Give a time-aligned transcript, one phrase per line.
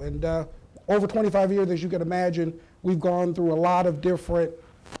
[0.00, 0.44] And uh,
[0.88, 4.50] over 25 years, as you can imagine, we've gone through a lot of different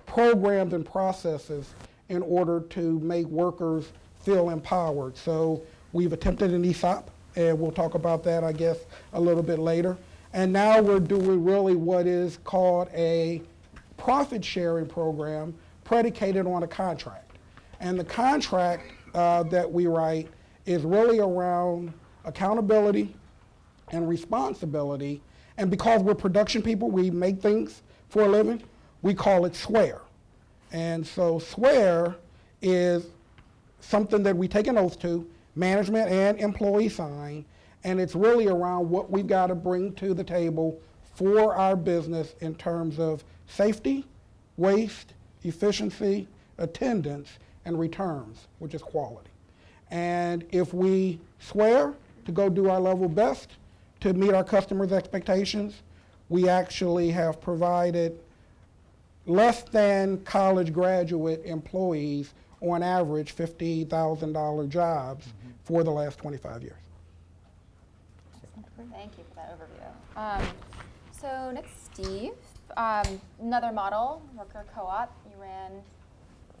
[0.06, 1.74] programs and processes
[2.08, 5.16] in order to make workers feel empowered.
[5.16, 8.78] So we've attempted an ESOP, and we'll talk about that, I guess,
[9.12, 9.96] a little bit later.
[10.32, 13.42] And now we're doing really what is called a
[13.96, 15.54] profit sharing program
[15.84, 17.32] predicated on a contract.
[17.80, 20.28] And the contract uh, that we write
[20.66, 21.92] is really around
[22.24, 23.14] accountability
[23.92, 25.20] and responsibility.
[25.56, 28.62] And because we're production people, we make things for a living,
[29.02, 30.00] we call it swear.
[30.72, 32.16] And so swear
[32.62, 33.06] is
[33.80, 37.44] something that we take an oath to, management and employee sign,
[37.84, 40.80] and it's really around what we've got to bring to the table
[41.14, 44.04] for our business in terms of safety,
[44.56, 46.28] waste, efficiency,
[46.58, 49.30] attendance, and returns, which is quality.
[49.90, 51.94] And if we swear
[52.24, 53.50] to go do our level best
[54.00, 55.82] to meet our customers' expectations,
[56.28, 58.18] we actually have provided
[59.26, 65.50] less than college graduate employees on average $50,000 jobs mm-hmm.
[65.64, 66.74] for the last 25 years.
[68.92, 70.18] Thank you for that overview.
[70.18, 70.48] Um,
[71.12, 72.32] so next, Steve.
[72.76, 75.12] Um, another model, worker co-op.
[75.30, 75.72] You ran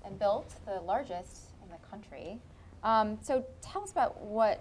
[0.04, 2.38] and built the largest in the country.
[2.82, 4.60] Um, so tell us about what,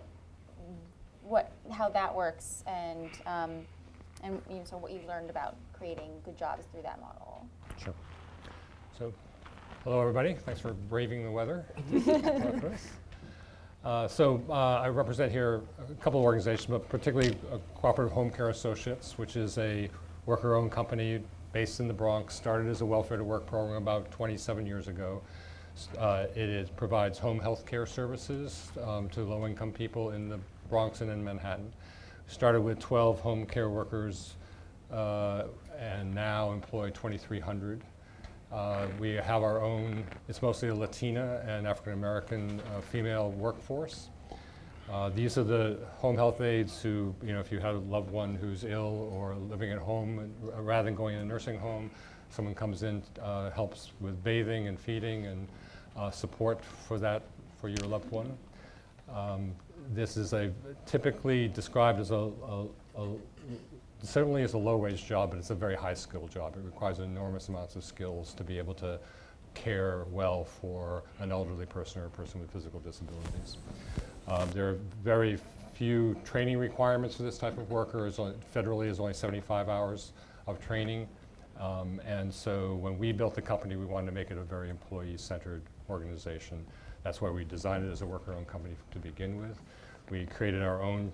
[1.28, 3.52] what, how that works, and um,
[4.24, 7.46] and you know, so what you learned about creating good jobs through that model.
[7.84, 7.94] Sure.
[8.98, 9.14] So,
[9.84, 10.34] hello everybody.
[10.34, 11.66] Thanks for braving the weather.
[13.86, 18.32] uh, so uh, I represent here a couple of organizations, but particularly uh, Cooperative Home
[18.32, 19.90] Care Associates, which is a
[20.26, 21.22] worker-owned company
[21.54, 25.22] based in the Bronx, started as a welfare to work program about 27 years ago.
[25.98, 30.40] Uh, it is, provides home health care services um, to low-income people in the
[30.70, 31.72] Bronx and in Manhattan.
[32.28, 34.36] Started with 12 home care workers
[34.92, 35.44] uh,
[35.80, 37.84] and now employ 2,300.
[38.52, 44.10] Uh, we have our own, it's mostly a Latina and African American uh, female workforce.
[44.90, 48.10] Uh, these are the home health aides who, you know, if you have a loved
[48.10, 51.92] one who's ill or living at home, rather than going in a nursing home,
[52.30, 55.48] someone comes in, uh, helps with bathing and feeding and
[55.98, 57.24] uh, support for that,
[57.60, 58.38] for your loved one.
[59.14, 59.52] Um,
[59.94, 60.52] this is a
[60.86, 62.66] typically described as a, a,
[62.98, 63.08] a
[64.04, 66.56] certainly is a low-wage job, but it's a very high-skill job.
[66.56, 69.00] It requires enormous amounts of skills to be able to
[69.54, 73.58] care well for an elderly person or a person with physical disabilities.
[74.28, 75.40] Um, there are very
[75.74, 78.12] few training requirements for this type of worker.
[78.18, 80.12] Only, federally is only 75 hours
[80.46, 81.08] of training.
[81.60, 84.70] Um, and so when we built the company, we wanted to make it a very
[84.70, 86.64] employee-centered organization.
[87.04, 89.62] That's why we designed it as a worker-owned company to begin with.
[90.10, 91.12] We created our own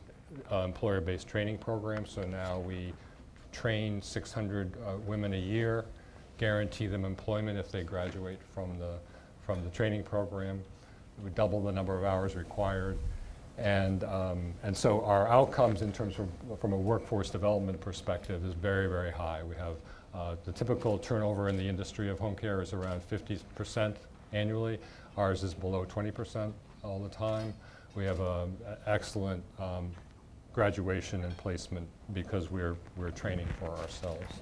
[0.51, 2.93] uh, employer-based training program, so now we
[3.51, 5.85] train 600 uh, women a year,
[6.37, 8.97] guarantee them employment if they graduate from the,
[9.45, 10.61] from the training program.
[11.23, 12.97] We double the number of hours required.
[13.57, 16.27] And, um, and so our outcomes in terms of
[16.59, 19.43] from a workforce development perspective is very, very high.
[19.43, 19.75] We have
[20.13, 23.95] uh, the typical turnover in the industry of home care is around 50%
[24.31, 24.79] annually.
[25.17, 26.51] Ours is below 20%
[26.83, 27.53] all the time.
[27.95, 28.57] We have an
[28.87, 29.91] excellent um,
[30.53, 34.41] graduation and placement because we're, we're training for ourselves.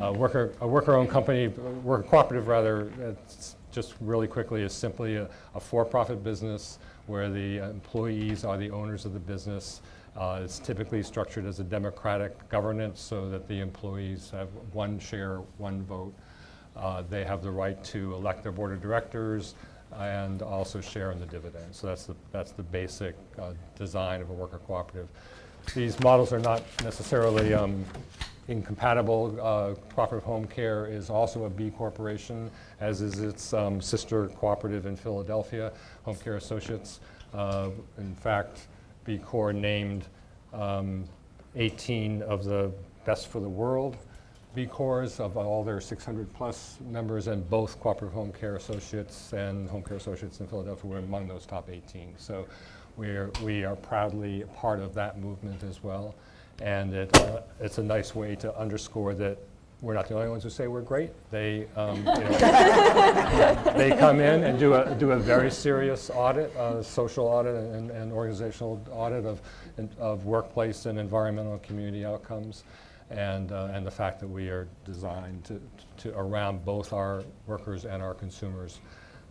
[0.00, 3.16] Uh, worker, a worker-owned company, worker cooperative rather,
[3.72, 9.04] just really quickly is simply a, a for-profit business where the employees are the owners
[9.04, 9.80] of the business.
[10.16, 15.38] Uh, it's typically structured as a democratic governance so that the employees have one share,
[15.56, 16.14] one vote.
[16.76, 19.54] Uh, they have the right to elect their board of directors
[19.96, 21.78] and also share in the dividends.
[21.78, 25.08] So that's the, that's the basic uh, design of a worker cooperative.
[25.74, 27.84] These models are not necessarily um,
[28.48, 29.38] incompatible.
[29.40, 32.50] Uh, Cooperative Home Care is also a B corporation,
[32.80, 35.72] as is its um, sister cooperative in Philadelphia,
[36.04, 37.00] Home Care Associates.
[37.34, 38.68] Uh, in fact,
[39.04, 40.06] B Corp named
[40.52, 41.04] um,
[41.56, 42.72] 18 of the
[43.04, 43.96] best for the world
[44.58, 49.70] B Corps of all their 600 plus members, and both Cooperative Home Care Associates and
[49.70, 52.14] Home Care Associates in Philadelphia were among those top 18.
[52.18, 52.44] So
[52.96, 56.16] we're, we are proudly part of that movement as well.
[56.60, 59.38] And it, uh, it's a nice way to underscore that
[59.80, 61.12] we're not the only ones who say we're great.
[61.30, 66.52] They, um, you know, they come in and do a, do a very serious audit,
[66.56, 69.40] uh, social audit and, and organizational audit of,
[70.00, 72.64] of workplace and environmental and community outcomes.
[73.10, 75.60] And, uh, and the fact that we are designed to,
[75.98, 78.80] to around both our workers and our consumers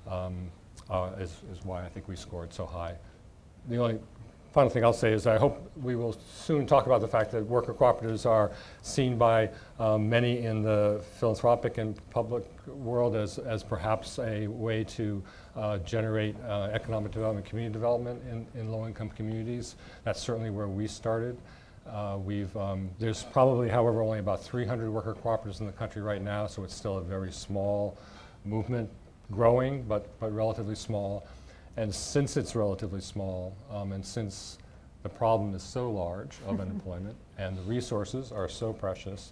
[0.09, 0.49] um,
[0.89, 2.95] uh, is, is why I think we scored so high.
[3.69, 3.99] The only
[4.57, 7.45] final thing I'll say is I hope we will soon talk about the fact that
[7.45, 8.51] worker cooperatives are
[8.81, 14.83] seen by um, many in the philanthropic and public world as, as perhaps a way
[14.85, 15.21] to
[15.55, 19.75] uh, generate uh, economic development, community development in, in low-income communities.
[20.03, 21.37] That's certainly where we started.
[21.91, 26.21] Uh, we've, um, there's probably, however, only about 300 worker cooperatives in the country right
[26.21, 27.97] now, so it's still a very small
[28.45, 28.89] movement,
[29.31, 31.25] growing, but, but relatively small.
[31.77, 34.57] And since it's relatively small, um, and since
[35.03, 39.31] the problem is so large of unemployment and the resources are so precious,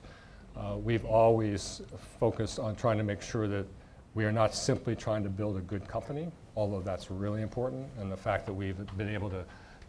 [0.55, 1.81] uh, we've always
[2.19, 3.65] focused on trying to make sure that
[4.13, 8.09] we are not simply trying to build a good company, although that's really important, and
[8.09, 9.43] the fact that we've been able to,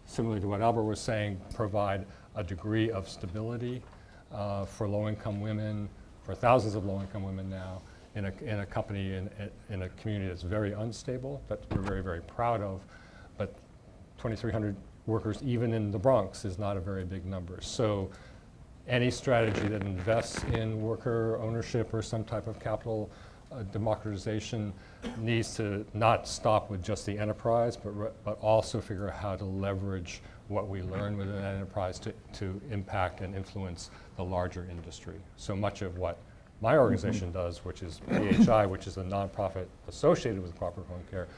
[0.06, 2.04] similarly to what Albert was saying, provide
[2.36, 3.82] a degree of stability
[4.32, 5.88] uh, for low-income women,
[6.22, 7.82] for thousands of low-income women now,
[8.14, 9.30] in a, in a company, in,
[9.68, 12.80] in a community that's very unstable, that we're very, very proud of,
[13.36, 13.54] but
[14.18, 14.74] 2,300
[15.06, 17.58] workers, even in the Bronx, is not a very big number.
[17.60, 18.10] So
[18.88, 23.10] any strategy that invests in worker ownership or some type of capital
[23.52, 24.72] uh, democratization
[25.18, 29.44] needs to not stop with just the enterprise, but, but also figure out how to
[29.44, 35.16] leverage what we learn within that enterprise to, to impact and influence the larger industry.
[35.36, 36.18] So much of what
[36.60, 41.28] my organization does, which is PHI, which is a nonprofit associated with cooperative home care,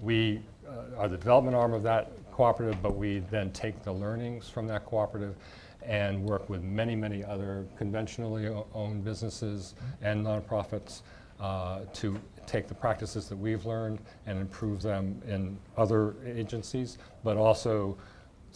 [0.00, 4.48] we uh, are the development arm of that cooperative, but we then take the learnings
[4.48, 5.36] from that cooperative
[5.82, 11.02] and work with many, many other conventionally owned businesses and nonprofits
[11.40, 17.36] uh, to take the practices that we've learned and improve them in other agencies, but
[17.36, 17.96] also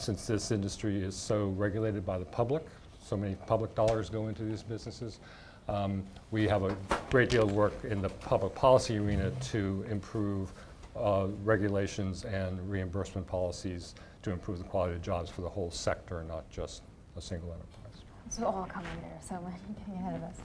[0.00, 2.64] since this industry is so regulated by the public,
[3.02, 5.20] so many public dollars go into these businesses,
[5.68, 6.76] um, we have a
[7.10, 10.52] great deal of work in the public policy arena to improve
[10.96, 16.24] uh, regulations and reimbursement policies to improve the quality of jobs for the whole sector,
[16.24, 16.82] not just
[17.16, 18.02] a single enterprise.
[18.28, 20.38] So all come there, so we're getting ahead of us.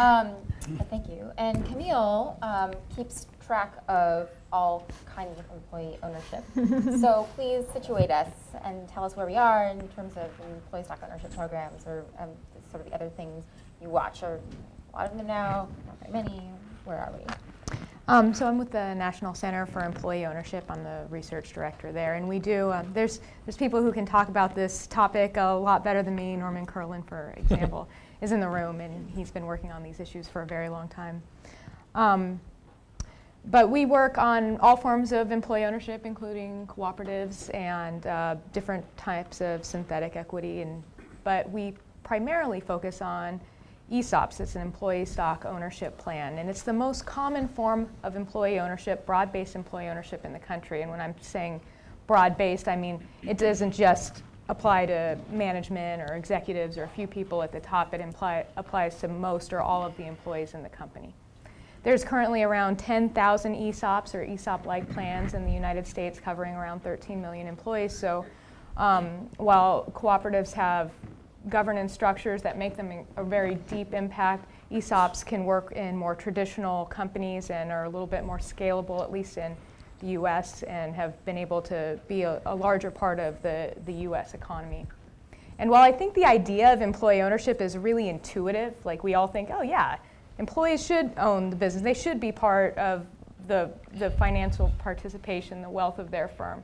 [0.00, 0.34] Um,
[0.90, 1.30] thank you.
[1.38, 6.42] And Camille um, keeps track of all kinds of employee ownership.
[7.02, 8.32] so please situate us
[8.64, 12.30] and tell us where we are in terms of employee stock ownership programs or um,
[12.70, 13.44] sort of the other things
[13.82, 14.22] you watch.
[14.22, 14.40] Are
[14.94, 15.68] a lot of them now?
[15.86, 16.50] Not very many.
[16.86, 17.26] Where are we?
[18.08, 20.64] Um, so I'm with the National Center for Employee Ownership.
[20.70, 22.70] I'm the research director there, and we do.
[22.70, 26.36] Uh, there's there's people who can talk about this topic a lot better than me.
[26.36, 27.86] Norman Kurland, for example,
[28.22, 30.88] is in the room, and he's been working on these issues for a very long
[30.88, 31.22] time.
[31.94, 32.40] Um,
[33.46, 39.40] but we work on all forms of employee ownership, including cooperatives and uh, different types
[39.40, 40.62] of synthetic equity.
[40.62, 40.82] And
[41.24, 41.74] but we
[42.04, 43.40] primarily focus on
[43.90, 48.58] ESOPs, it's an employee stock ownership plan, and it's the most common form of employee
[48.58, 50.82] ownership, broad-based employee ownership in the country.
[50.82, 51.60] And when I'm saying
[52.06, 57.42] broad-based, I mean it doesn't just apply to management or executives or a few people
[57.42, 57.92] at the top.
[57.92, 58.00] It
[58.56, 61.14] applies to most or all of the employees in the company.
[61.82, 67.20] There's currently around 10,000 ESOPs or ESOP-like plans in the United States covering around 13
[67.20, 67.96] million employees.
[67.96, 68.24] So
[68.76, 70.92] um, while cooperatives have
[71.48, 74.48] governance structures that make them a very deep impact.
[74.70, 79.12] ESOPs can work in more traditional companies and are a little bit more scalable, at
[79.12, 79.56] least in
[80.00, 83.92] the US, and have been able to be a, a larger part of the, the
[83.92, 84.86] US economy.
[85.58, 89.26] And while I think the idea of employee ownership is really intuitive, like we all
[89.26, 89.98] think, oh yeah,
[90.38, 93.06] employees should own the business, they should be part of
[93.48, 96.62] the, the financial participation, the wealth of their firm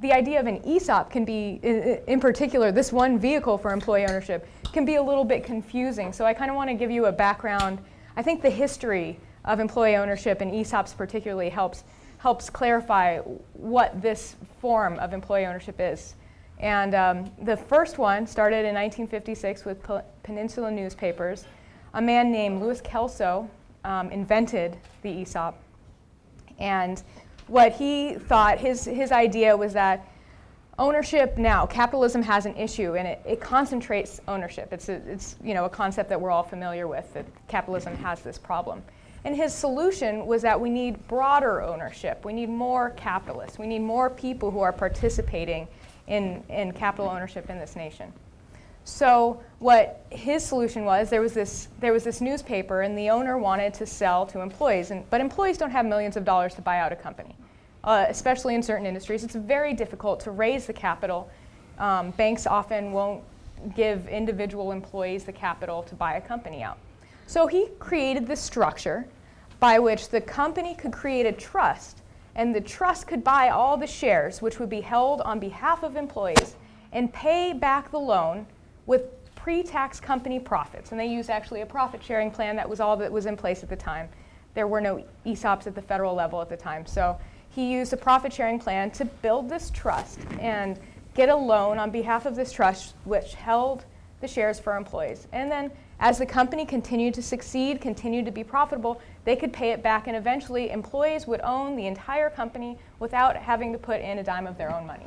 [0.00, 1.60] the idea of an ESOP can be,
[2.06, 6.12] in particular, this one vehicle for employee ownership can be a little bit confusing.
[6.12, 7.78] So I kind of want to give you a background.
[8.16, 11.84] I think the history of employee ownership and ESOPs particularly helps,
[12.18, 13.18] helps clarify
[13.54, 16.14] what this form of employee ownership is.
[16.58, 19.78] And um, the first one started in 1956 with
[20.22, 21.44] Peninsula Newspapers.
[21.96, 23.48] A man named Louis Kelso
[23.82, 25.58] um, invented the ESOP.
[26.58, 27.02] And
[27.46, 30.06] what he thought, his, his idea was that
[30.78, 34.74] ownership now, capitalism has an issue and it, it concentrates ownership.
[34.74, 38.20] It's, a, it's you know, a concept that we're all familiar with, that capitalism has
[38.20, 38.82] this problem.
[39.24, 42.26] And his solution was that we need broader ownership.
[42.26, 43.58] We need more capitalists.
[43.58, 45.66] We need more people who are participating
[46.08, 48.12] in, in capital ownership in this nation.
[48.86, 53.36] So what his solution was, there was this there was this newspaper, and the owner
[53.36, 56.78] wanted to sell to employees, and, but employees don't have millions of dollars to buy
[56.78, 57.34] out a company,
[57.82, 59.24] uh, especially in certain industries.
[59.24, 61.28] It's very difficult to raise the capital.
[61.78, 63.24] Um, banks often won't
[63.74, 66.78] give individual employees the capital to buy a company out.
[67.26, 69.08] So he created this structure
[69.58, 72.02] by which the company could create a trust,
[72.36, 75.96] and the trust could buy all the shares, which would be held on behalf of
[75.96, 76.54] employees
[76.92, 78.46] and pay back the loan
[78.86, 79.02] with
[79.34, 80.90] pre-tax company profits.
[80.90, 83.62] And they used actually a profit sharing plan that was all that was in place
[83.62, 84.08] at the time.
[84.54, 86.86] There were no ESOPs at the federal level at the time.
[86.86, 87.18] So
[87.50, 90.78] he used a profit sharing plan to build this trust and
[91.14, 93.84] get a loan on behalf of this trust, which held
[94.20, 95.28] the shares for employees.
[95.32, 99.70] And then as the company continued to succeed, continued to be profitable, they could pay
[99.70, 104.18] it back, and eventually employees would own the entire company without having to put in
[104.18, 105.06] a dime of their own money.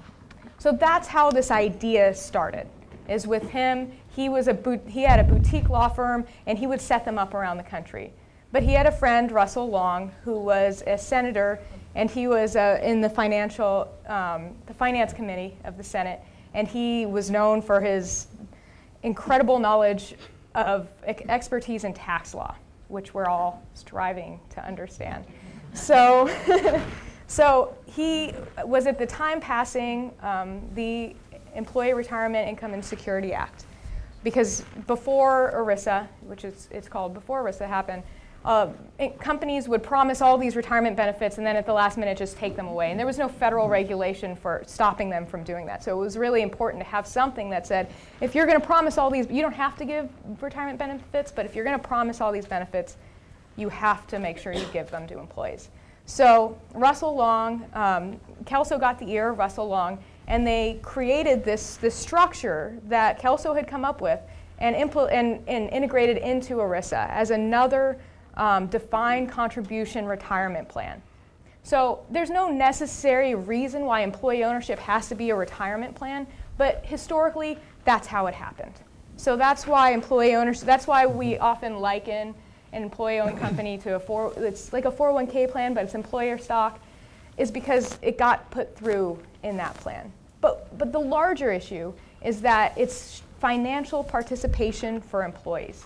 [0.57, 2.67] So that's how this idea started.
[3.09, 6.79] Is with him, he was a he had a boutique law firm, and he would
[6.79, 8.13] set them up around the country.
[8.51, 11.59] But he had a friend, Russell Long, who was a senator,
[11.95, 16.19] and he was uh, in the financial, um, the finance committee of the Senate,
[16.53, 18.27] and he was known for his
[19.03, 20.15] incredible knowledge
[20.55, 22.55] of expertise in tax law,
[22.87, 25.25] which we're all striving to understand.
[25.73, 26.29] So,
[27.27, 28.33] so he
[28.65, 31.15] was at the time passing um, the
[31.59, 33.65] Employee Retirement Income and Security Act,
[34.23, 38.01] because before ERISA, which is it's called before ERISA happened,
[38.45, 42.17] uh, it, companies would promise all these retirement benefits and then at the last minute
[42.17, 42.89] just take them away.
[42.89, 45.83] And there was no federal regulation for stopping them from doing that.
[45.83, 48.97] So it was really important to have something that said, if you're going to promise
[48.97, 50.09] all these, you don't have to give
[50.41, 52.95] retirement benefits, but if you're going to promise all these benefits,
[53.57, 55.67] you have to make sure you give them to employees.
[56.05, 61.75] So Russell Long, um, Kelso got the ear of Russell Long, and they created this,
[61.77, 64.19] this structure that Kelso had come up with
[64.59, 67.99] and, and, and integrated into ERISA as another
[68.35, 71.01] um, defined contribution retirement plan.
[71.63, 76.85] So there's no necessary reason why employee ownership has to be a retirement plan, but
[76.85, 78.73] historically, that's how it happened.
[79.17, 82.35] So that's why employee ownership, that's why we often liken
[82.71, 86.79] an employee-owned company to a four, it's like a 401k plan, but it's employer stock,
[87.37, 90.11] is because it got put through in that plan.
[90.41, 91.93] But, but the larger issue
[92.23, 95.85] is that it's financial participation for employees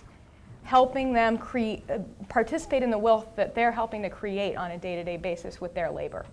[0.64, 5.18] helping them uh, participate in the wealth that they're helping to create on a day-to-day
[5.18, 6.24] basis with their labor.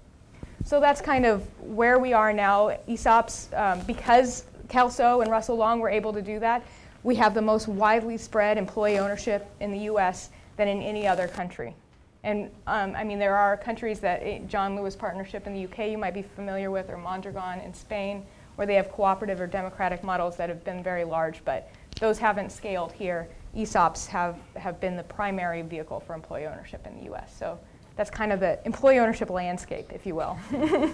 [0.63, 2.77] So that's kind of where we are now.
[2.87, 6.63] ESOPs, um, because Kelso and Russell Long were able to do that,
[7.03, 11.27] we have the most widely spread employee ownership in the US than in any other
[11.27, 11.75] country.
[12.23, 15.89] And um, I mean, there are countries that eh, John Lewis Partnership in the UK
[15.89, 18.25] you might be familiar with, or Mondragon in Spain,
[18.55, 22.51] where they have cooperative or democratic models that have been very large, but those haven't
[22.51, 23.27] scaled here.
[23.55, 27.35] ESOPs have, have been the primary vehicle for employee ownership in the US.
[27.37, 27.59] So
[27.95, 30.37] that's kind of the employee ownership landscape, if you will.
[30.49, 30.93] Great.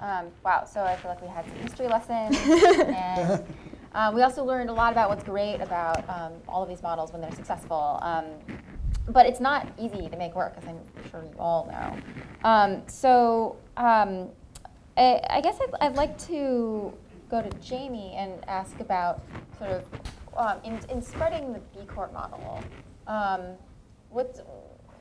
[0.00, 2.36] Um, wow, so I feel like we had some history lessons.
[2.86, 3.44] and
[3.94, 7.12] um, we also learned a lot about what's great about um, all of these models
[7.12, 7.98] when they're successful.
[9.08, 11.96] But it's not easy to make work, as I'm sure you all know.
[12.48, 14.28] Um, so um,
[14.96, 16.92] I, I, guess I'd, I'd like to
[17.30, 19.22] go to Jamie and ask about
[19.58, 19.84] sort of
[20.36, 22.62] um, in, in spreading the B Corp model,
[23.06, 23.42] um,
[24.10, 24.46] what,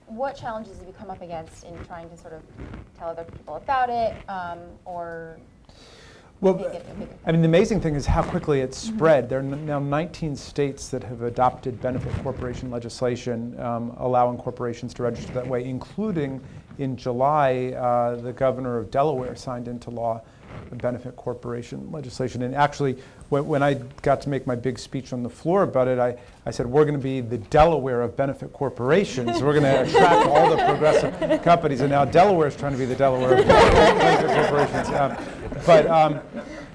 [0.07, 2.41] what challenges have you come up against in trying to sort of
[2.97, 5.37] tell other people about it um, or
[6.45, 6.81] well,
[7.25, 9.29] I mean, the amazing thing is how quickly it's spread.
[9.29, 15.03] There are now 19 states that have adopted benefit corporation legislation um, allowing corporations to
[15.03, 16.39] register that way, including
[16.77, 20.21] in July, uh, the governor of Delaware signed into law
[20.71, 22.41] benefit corporation legislation.
[22.43, 22.97] And actually,
[23.29, 26.17] when, when, I got to make my big speech on the floor about it, I,
[26.45, 29.41] I said, we're going to be the Delaware of benefit corporations.
[29.41, 31.81] we're going to attract all the progressive companies.
[31.81, 34.89] And now Delaware is trying to be the Delaware of benefit corporations.
[34.89, 35.17] Um,
[35.65, 36.19] but, um,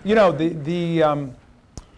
[0.04, 1.34] you know, the, the, um,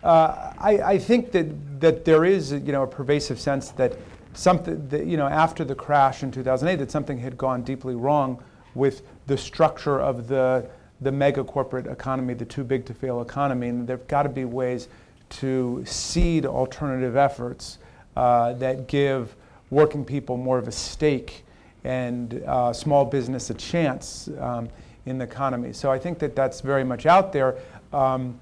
[0.03, 3.97] uh, I, I think that, that there is, you know, a pervasive sense that
[4.35, 8.43] something, that, you know, after the crash in 2008, that something had gone deeply wrong
[8.75, 10.69] with the structure of the
[11.03, 14.45] the mega corporate economy, the too big to fail economy, and there've got to be
[14.45, 14.89] ways
[15.29, 17.79] to seed alternative efforts
[18.17, 19.35] uh, that give
[19.71, 21.45] working people more of a stake
[21.85, 24.69] and uh, small business a chance um,
[25.07, 25.73] in the economy.
[25.73, 27.57] So I think that that's very much out there.
[27.93, 28.39] Um,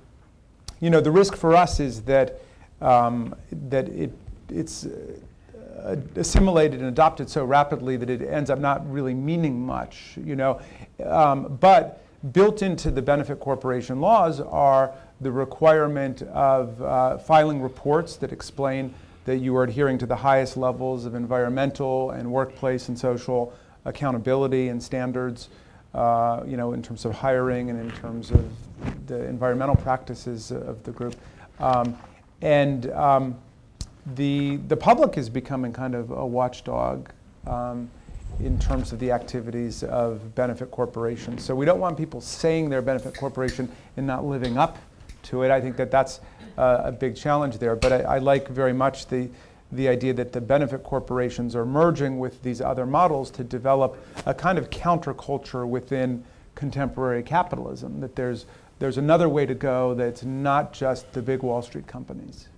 [0.81, 2.41] you know, the risk for us is that
[2.81, 3.35] um,
[3.69, 4.13] that it
[4.49, 10.15] it's uh, assimilated and adopted so rapidly that it ends up not really meaning much.
[10.23, 10.61] You know,
[11.05, 12.03] um, but
[12.33, 18.95] built into the benefit corporation laws are the requirement of uh, filing reports that explain
[19.25, 23.53] that you are adhering to the highest levels of environmental and workplace and social
[23.85, 25.49] accountability and standards,
[25.95, 28.51] uh, you know, in terms of hiring and in terms of
[29.07, 31.15] the environmental practices of the group.
[31.59, 31.97] Um,
[32.43, 33.39] and um,
[34.15, 37.11] the, the public is becoming kind of a watchdog.
[37.47, 37.91] Um,
[38.45, 41.45] in terms of the activities of benefit corporations.
[41.45, 44.79] So we don't want people saying they're a benefit corporation and not living up
[45.25, 45.51] to it.
[45.51, 46.21] I think that that's
[46.57, 47.77] uh, a big challenge there.
[47.77, 49.29] But I, I like very much the
[49.73, 54.35] the idea that the benefit corporations are merging with these other models to develop a
[54.35, 56.25] kind of counterculture within
[56.57, 58.01] contemporary capitalism.
[58.01, 58.47] That there's
[58.79, 59.95] there's another way to go.
[59.95, 62.49] That's not just the big Wall Street companies.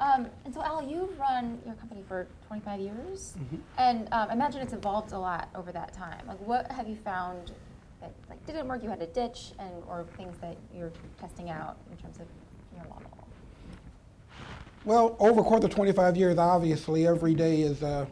[0.00, 3.56] Um, and so, Al, you've run your company for 25 years, Mm-hmm.
[3.78, 6.26] and um, I imagine it's evolved a lot over that time.
[6.26, 7.52] Like, what have you found
[8.00, 8.82] that like didn't work?
[8.82, 12.26] You had to ditch, and or things that you're testing out in terms of
[12.74, 13.10] your model.
[14.86, 18.06] Well, over the course of 25 years, obviously, every day is a,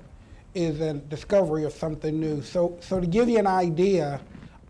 [0.54, 2.42] is a discovery of something new.
[2.42, 4.20] So, so to give you an idea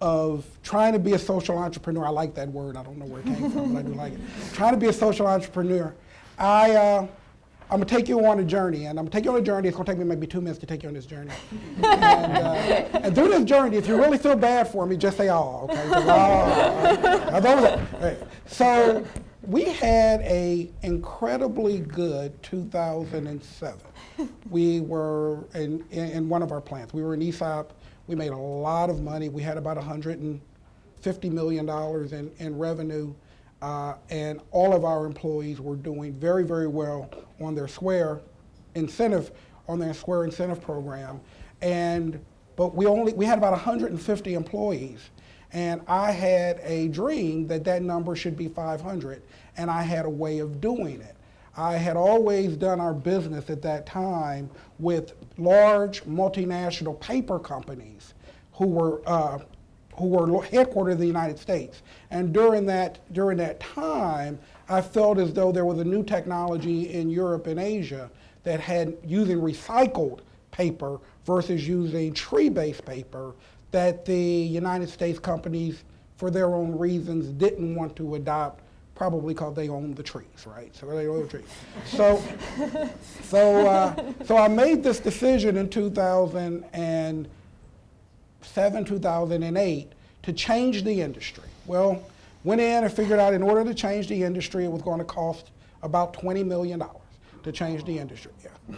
[0.01, 2.77] of trying to be a social entrepreneur, I like that word.
[2.77, 4.21] I don't know where it came from, but I do like it.
[4.55, 5.93] Trying to be a social entrepreneur,
[6.39, 7.07] I, uh,
[7.71, 9.69] I'm gonna take you on a journey, and I'm gonna take you on a journey.
[9.69, 11.33] It's gonna take me maybe two minutes to take you on this journey.
[11.77, 15.29] and, uh, and through this journey, if you really feel bad for me, just say
[15.29, 15.83] "oh," okay?
[15.93, 18.17] "Oh." Now, those are- hey.
[18.47, 19.05] So
[19.43, 23.81] we had a incredibly good 2007.
[24.51, 26.95] We were in, in, in one of our plants.
[26.95, 27.73] We were in ESOP.
[28.07, 29.29] We made a lot of money.
[29.29, 33.13] We had about 150 million dollars in, in revenue.
[33.61, 37.11] Uh, and all of our employees were doing very, very well
[37.41, 38.21] on their Swear
[38.75, 39.33] incentive,
[39.69, 41.21] on their Swear incentive program.
[41.61, 42.25] And,
[42.57, 45.11] but we only, we had about 150 employees.
[45.53, 49.23] And I had a dream that that number should be 500,
[49.57, 51.17] and I had a way of doing it.
[51.57, 58.15] I had always done our business at that time with large multinational paper companies
[58.53, 59.39] who were uh,
[59.99, 61.83] who were headquartered in the United States.
[62.11, 64.39] And during that, during that time,
[64.69, 68.11] I felt as though there was a new technology in Europe and Asia
[68.45, 73.35] that had using recycled paper versus using tree-based paper
[73.71, 75.85] that the United States companies,
[76.17, 78.63] for their own reasons, didn't want to adopt,
[78.95, 80.75] probably because they own the trees, right?
[80.75, 81.45] So they own the trees.
[81.87, 82.23] So,
[83.23, 87.29] so, uh, so I made this decision in 2000 and
[88.55, 91.45] 2007, 2008 to change the industry.
[91.67, 92.03] Well,
[92.45, 95.05] went in and figured out in order to change the industry, it was going to
[95.05, 95.51] cost
[95.83, 96.83] about $20 million
[97.43, 98.33] to change the industry.
[98.43, 98.51] Yeah.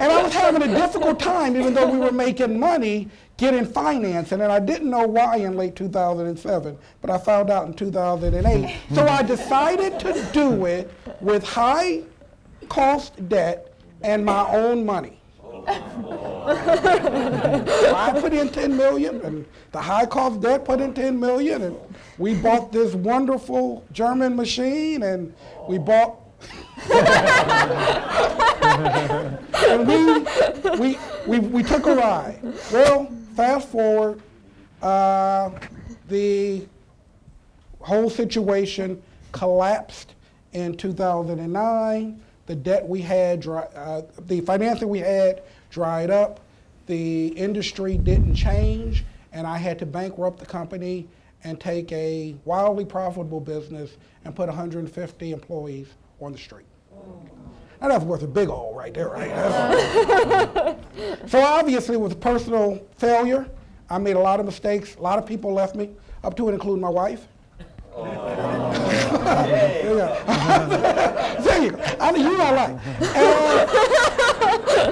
[0.00, 4.40] and I was having a difficult time, even though we were making money, getting financing.
[4.40, 8.76] And I didn't know why in late 2007, but I found out in 2008.
[8.94, 12.02] so I decided to do it with high
[12.68, 15.18] cost debt and my own money.
[17.94, 21.76] I put in 10 million and the high cost debt put in 10 million and
[22.16, 25.34] we bought this wonderful German machine and
[25.68, 26.20] we bought
[29.68, 30.24] and we,
[30.78, 32.40] we, we, we took a ride.
[32.72, 34.22] Well, fast forward,
[34.80, 35.50] uh,
[36.08, 36.66] the
[37.80, 39.02] whole situation
[39.32, 40.14] collapsed
[40.52, 42.22] in 2009.
[42.46, 46.40] The debt we had, uh, the financing we had dried up.
[46.86, 51.08] The industry didn't change, and I had to bankrupt the company
[51.44, 55.88] and take a wildly profitable business and put 150 employees
[56.20, 56.66] on the street.
[57.80, 60.76] Now that's worth a big hole right there, right?
[61.28, 63.48] So obviously, it was a personal failure,
[63.90, 64.96] I made a lot of mistakes.
[64.96, 65.90] A lot of people left me,
[66.22, 67.26] up to and including my wife.
[67.94, 68.34] Oh.
[69.88, 71.36] Yeah.
[71.40, 71.78] there you go.
[72.00, 72.70] I mean, you I like.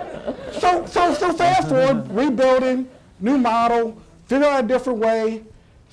[0.03, 0.15] And,
[0.59, 2.88] so, so, so fast forward, rebuilding,
[3.21, 5.45] new model, figure out a different way.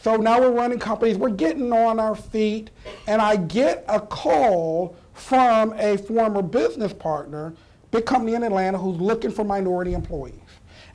[0.01, 2.71] So now we're running companies, we're getting on our feet,
[3.07, 7.53] and I get a call from a former business partner,
[7.91, 10.35] big company in Atlanta, who's looking for minority employees.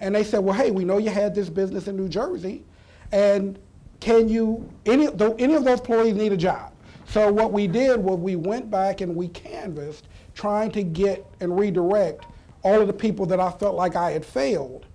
[0.00, 2.64] And they said, well, hey, we know you had this business in New Jersey,
[3.12, 3.58] and
[4.00, 6.72] can you, any, do any of those employees need a job?
[7.06, 11.58] So what we did was we went back and we canvassed, trying to get and
[11.58, 12.26] redirect
[12.62, 14.86] all of the people that I felt like I had failed.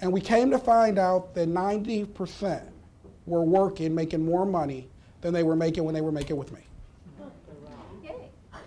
[0.00, 2.62] And we came to find out that 90%
[3.26, 4.88] were working, making more money
[5.20, 6.60] than they were making when they were making with me.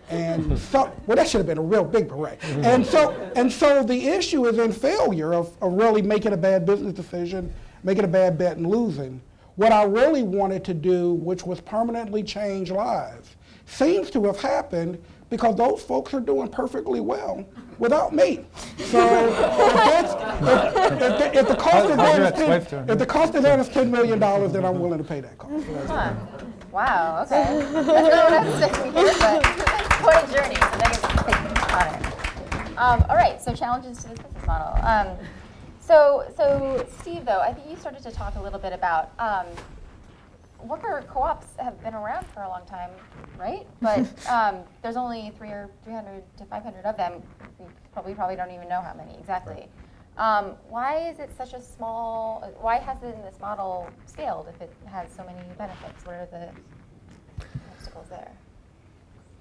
[0.09, 2.39] And so, well, that should have been a real big parade.
[2.39, 2.65] Mm-hmm.
[2.65, 6.65] And so, and so the issue is in failure of, of really making a bad
[6.65, 7.51] business decision,
[7.83, 9.21] making a bad bet and losing.
[9.55, 15.01] What I really wanted to do, which was permanently change lives, seems to have happened
[15.33, 17.43] because those folks are doing perfectly well
[17.79, 18.45] without me.
[18.77, 19.35] So if,
[19.73, 23.41] that's, if, if, the, if the cost of that is 10, if the cost of
[23.41, 25.65] that is $10 million, then I'm willing to pay that cost.
[25.87, 26.13] Huh.
[26.71, 27.65] Wow, okay.
[27.73, 29.43] That's not what I was thinking here, but
[30.03, 30.53] quite a journey.
[30.53, 32.77] So thank you thank you on it.
[32.77, 34.85] Um, all right, so challenges to this business model.
[34.85, 35.17] Um,
[35.79, 39.47] so, so Steve, though, I think you started to talk a little bit about um,
[40.63, 42.89] worker co-ops have been around for a long time,
[43.37, 43.65] right?
[43.81, 43.99] But
[44.29, 47.21] um, there's only three or 300 to 500 of them.
[47.59, 49.67] We probably probably don't even know how many exactly.
[50.17, 52.53] Um, why is it such a small?
[52.59, 56.05] Why hasn't this model scaled if it has so many benefits?
[56.05, 56.49] What are the
[57.71, 58.31] obstacles there?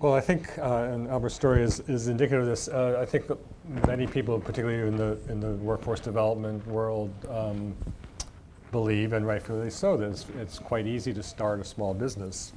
[0.02, 2.66] Well, I think, uh, and Albert's story is, is indicative of this.
[2.66, 3.38] Uh, I think that
[3.86, 7.72] many people, particularly in the in the workforce development world, um,
[8.72, 12.52] believe, and rightfully so, that it's, it's quite easy to start a small business.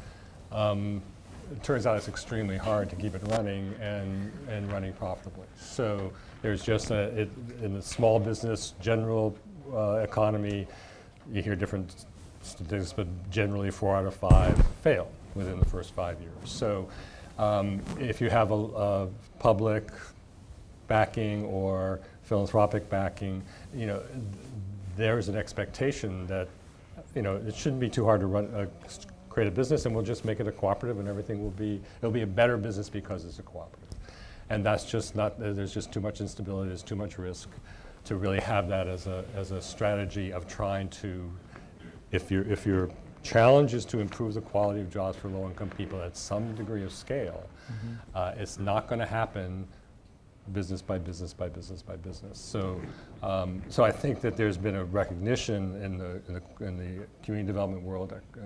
[0.52, 1.04] Um,
[1.52, 5.46] it turns out it's extremely hard to keep it running and, and running profitably.
[5.60, 7.30] So there's just a, it,
[7.62, 9.38] in the small business general
[9.72, 10.66] uh, economy,
[11.32, 12.06] you hear different
[12.42, 16.34] statistics, but generally four out of five fail within the first five years.
[16.46, 16.88] So
[17.38, 19.08] um, if you have a, a
[19.40, 19.92] public
[20.88, 23.44] backing or philanthropic backing,
[23.76, 24.02] you know,
[24.96, 26.48] there's an expectation that,
[27.14, 28.68] you know, it shouldn't be too hard to run, uh,
[29.30, 32.12] create a business and we'll just make it a cooperative and everything will be, it'll
[32.12, 33.90] be a better business because it's a cooperative.
[34.50, 37.50] And that's just not, there's just too much instability, there's too much risk
[38.06, 41.30] to really have that as a, as a strategy of trying to,
[42.12, 42.90] if, you if your
[43.24, 46.94] challenge is to improve the quality of jobs for low-income people at some degree of
[46.94, 47.96] scale, mm-hmm.
[48.14, 49.68] uh, it's not going to happen
[50.54, 52.38] business by business by business by business.
[52.38, 52.80] So,
[53.24, 57.06] um, so I think that there's been a recognition in the, in the, in the
[57.24, 58.40] community development world, uh,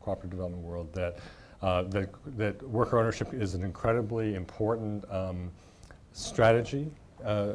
[0.00, 1.18] cooperative development world, that,
[1.62, 5.50] uh, that, that worker ownership is an incredibly important um,
[6.12, 6.90] strategy
[7.24, 7.52] uh,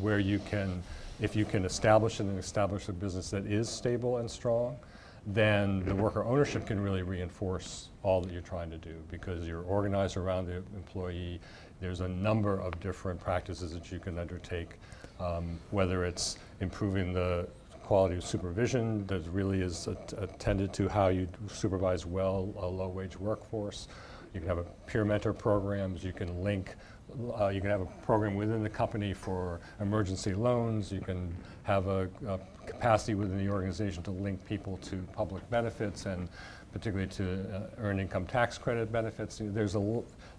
[0.00, 0.82] where you can,
[1.20, 4.76] if you can establish and establish a business that is stable and strong,
[5.26, 9.64] then the worker ownership can really reinforce all that you're trying to do because you're
[9.64, 11.40] organized around the employee,
[11.80, 14.70] there's a number of different practices that you can undertake,
[15.20, 17.48] um, whether it's improving the
[17.82, 19.86] quality of supervision that really is
[20.18, 23.86] attended to how you supervise well a low-wage workforce.
[24.34, 26.02] You can have a peer mentor programs.
[26.02, 26.74] You can link.
[27.38, 30.90] Uh, you can have a program within the company for emergency loans.
[30.90, 36.06] You can have a, a, capacity within the organization to link people to public benefits
[36.06, 36.28] and
[36.72, 39.40] particularly to uh, earned income tax credit benefits.
[39.40, 39.80] There's a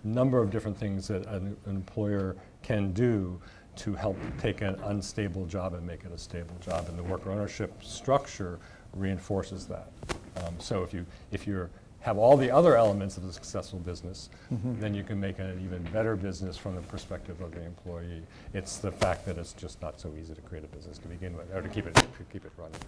[0.04, 3.40] number of different things that an, an employer can do
[3.78, 6.88] to help take an unstable job and make it a stable job.
[6.90, 8.60] And the worker ownership structure
[8.94, 9.92] reinforces that.
[10.38, 11.70] Um, so if you if you
[12.02, 14.80] have all the other elements of a successful business, mm-hmm.
[14.80, 18.24] then you can make an even better business from the perspective of the employee.
[18.54, 21.36] It's the fact that it's just not so easy to create a business to begin
[21.36, 22.80] with, or to keep it to keep it running.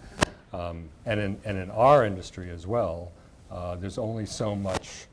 [0.52, 3.12] Um, and in and in our industry as well,
[3.50, 5.06] uh, there's only so much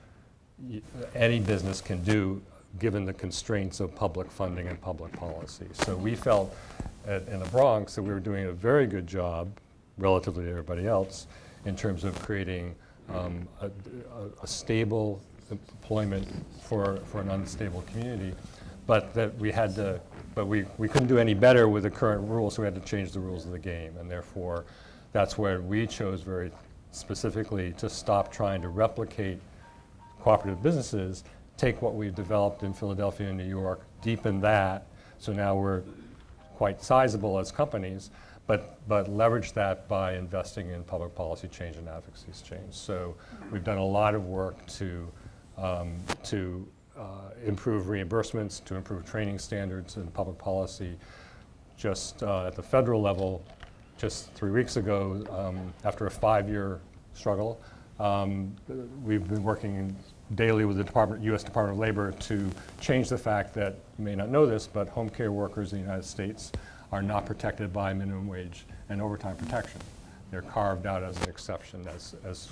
[1.15, 2.41] any business can do
[2.79, 5.65] given the constraints of public funding and public policy.
[5.73, 6.55] So we felt
[7.07, 9.49] at, in the Bronx that we were doing a very good job,
[9.97, 11.27] relatively to everybody else,
[11.65, 12.75] in terms of creating
[13.09, 13.69] um, a,
[14.43, 16.27] a, stable employment
[16.61, 18.33] for, for an unstable community,
[18.85, 19.99] but that we had to,
[20.35, 22.81] but we, we couldn't do any better with the current rules, so we had to
[22.81, 24.65] change the rules of the game, and therefore
[25.13, 26.51] that's where we chose very
[26.91, 29.39] specifically to stop trying to replicate
[30.21, 31.23] cooperative businesses,
[31.57, 35.83] take what we've developed in Philadelphia and New York, deepen that, so now we're
[36.55, 38.11] quite sizable as companies,
[38.45, 42.73] but, but leverage that by investing in public policy change and advocacy change.
[42.73, 43.15] So
[43.51, 45.07] we've done a lot of work to,
[45.57, 50.97] um, to uh, improve reimbursements, to improve training standards and public policy.
[51.77, 53.43] Just uh, at the federal level,
[53.97, 56.79] just three weeks ago, um, after a five-year
[57.13, 57.59] struggle,
[57.99, 58.55] um,
[59.03, 59.95] we've been working
[60.35, 61.43] daily with the Department, U.S.
[61.43, 65.09] Department of Labor to change the fact that, you may not know this, but home
[65.09, 66.51] care workers in the United States
[66.91, 69.81] are not protected by minimum wage and overtime protection.
[70.31, 72.49] They're carved out as an exception, as, as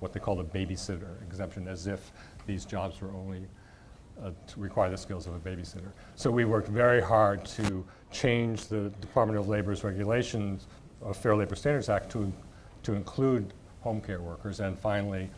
[0.00, 2.12] what they call the babysitter exemption, as if
[2.46, 3.46] these jobs were only
[4.22, 5.90] uh, to require the skills of a babysitter.
[6.14, 10.66] So we worked very hard to change the Department of Labor's regulations
[11.02, 12.32] of Fair Labor Standards Act to,
[12.84, 14.60] to include home care workers.
[14.60, 15.30] And finally,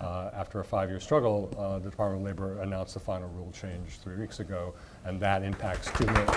[0.00, 3.98] uh, after a five-year struggle, uh, the Department of Labor announced the final rule change
[4.02, 6.28] three weeks ago, and that impacts two million.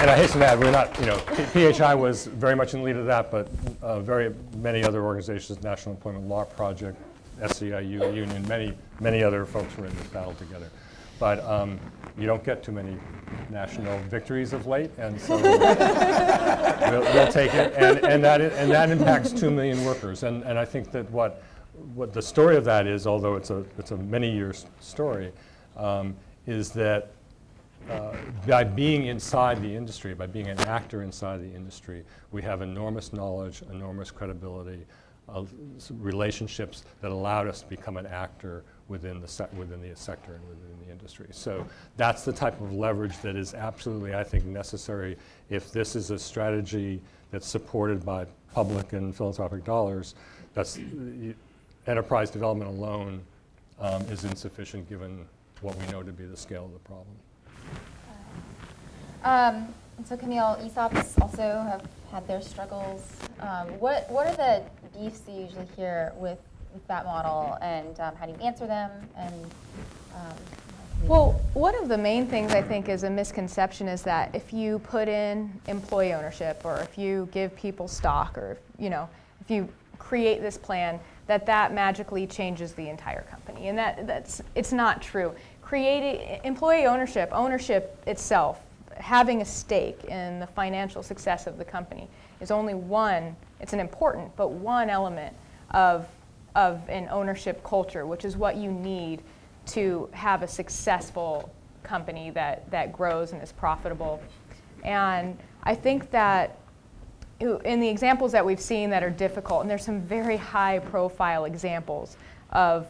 [0.00, 2.86] And I hasten to add, we're not, you know, PHI was very much in the
[2.86, 3.48] lead of that, but
[3.82, 6.98] uh, very many other organizations, National Employment Law Project,
[7.40, 10.68] SEIU, Union, many, many other folks were in this battle together.
[11.22, 11.78] But um,
[12.18, 12.96] you don't get too many
[13.48, 17.72] national victories of late, and so we'll, we'll, take it.
[17.76, 20.24] And, and, that, and that impacts 2 million workers.
[20.24, 21.44] And, and I think that what,
[21.94, 25.30] what the story of that is, although it's a, it's a many years story,
[25.76, 26.16] um,
[26.48, 27.12] is that
[27.88, 32.62] uh, by being inside the industry, by being an actor inside the industry, we have
[32.62, 34.84] enormous knowledge, enormous credibility,
[35.28, 35.44] uh,
[36.00, 40.86] relationships that allowed us to become an actor within the, within the sector and within
[40.86, 41.26] the industry.
[41.32, 45.16] So that's the type of leverage that is absolutely, I think, necessary
[45.50, 47.00] if this is a strategy
[47.30, 50.14] that's supported by public and philanthropic dollars.
[50.52, 50.78] That's
[51.86, 53.22] enterprise development alone
[53.80, 55.26] um, is insufficient given
[55.62, 57.16] what we know to be the scale of the problem.
[59.24, 59.74] Um,
[60.04, 63.16] so Camille, ESOPs also have had their struggles.
[63.40, 64.62] Um, what what are the
[64.98, 66.38] beefs you usually hear with
[66.88, 68.90] that model, and um, how do you answer them?
[69.16, 69.34] And
[70.14, 70.36] um,
[71.06, 74.78] Well, one of the main things I think is a misconception is that if you
[74.80, 79.08] put in employee ownership or if you give people stock or you know
[79.40, 84.42] if you create this plan that that magically changes the entire company and that that's
[84.54, 85.32] it's not true.
[85.62, 88.60] Creating employee ownership, ownership itself,
[88.96, 92.08] having a stake in the financial success of the company
[92.40, 95.34] is only one, it's an important but one element
[95.70, 96.06] of
[96.54, 99.22] of an ownership culture, which is what you need
[99.66, 104.22] to have a successful company that, that grows and is profitable.
[104.84, 106.58] And I think that
[107.40, 111.44] in the examples that we've seen that are difficult, and there's some very high profile
[111.44, 112.16] examples
[112.50, 112.86] of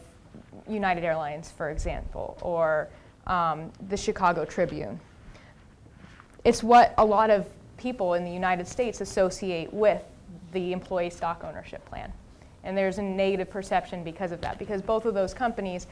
[0.67, 2.89] United Airlines, for example, or
[3.27, 4.99] um, the Chicago Tribune.
[6.43, 7.47] It's what a lot of
[7.77, 10.03] people in the United States associate with
[10.51, 12.11] the employee stock ownership plan.
[12.63, 15.87] And there's a negative perception because of that, because both of those companies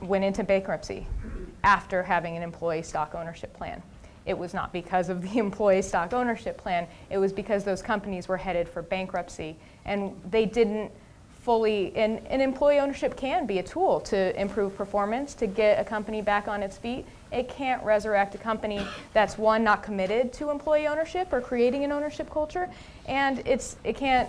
[0.00, 1.06] went into bankruptcy
[1.64, 3.82] after having an employee stock ownership plan.
[4.26, 8.28] It was not because of the employee stock ownership plan, it was because those companies
[8.28, 10.90] were headed for bankruptcy and they didn't
[11.42, 15.84] fully, and, and employee ownership can be a tool to improve performance, to get a
[15.84, 17.06] company back on its feet.
[17.32, 21.92] It can't resurrect a company that's one, not committed to employee ownership or creating an
[21.92, 22.68] ownership culture,
[23.06, 24.28] and it's, it can't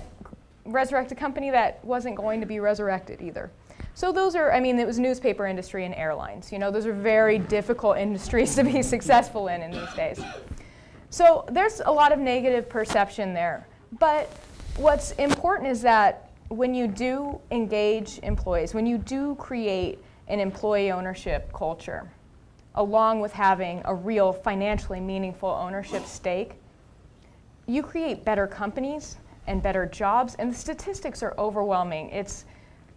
[0.72, 3.52] resurrect a company that wasn't going to be resurrected either.
[3.94, 6.52] So those are, I mean, it was newspaper industry and airlines.
[6.52, 10.22] You know, those are very difficult industries to be successful in in these days.
[11.10, 13.68] So there's a lot of negative perception there.
[14.00, 14.30] But
[14.78, 20.92] what's important is that when you do engage employees, when you do create an employee
[20.92, 22.10] ownership culture,
[22.76, 26.54] along with having a real financially meaningful ownership stake,
[27.68, 29.18] you create better companies
[29.52, 32.10] and better jobs, and the statistics are overwhelming.
[32.10, 32.46] It's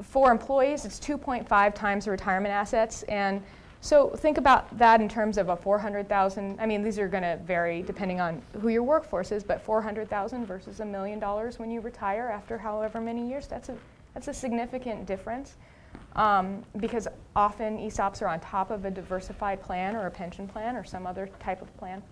[0.00, 3.42] for employees, it's 2.5 times the retirement assets, and
[3.80, 6.58] so think about that in terms of a 400,000.
[6.58, 10.46] I mean, these are going to vary depending on who your workforce is, but 400,000
[10.46, 13.76] versus a million dollars when you retire after however many years, that's a,
[14.14, 15.56] that's a significant difference.
[16.16, 20.76] Um, because often ESOPs are on top of a diversified plan or a pension plan
[20.76, 22.02] or some other type of plan.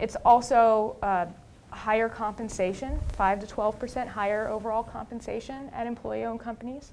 [0.00, 1.26] It's also uh,
[1.74, 6.92] higher compensation, 5 to 12% higher overall compensation at employee owned companies.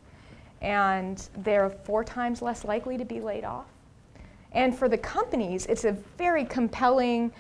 [0.61, 3.67] And they're four times less likely to be laid off.
[4.51, 7.31] And for the companies, it's a very compelling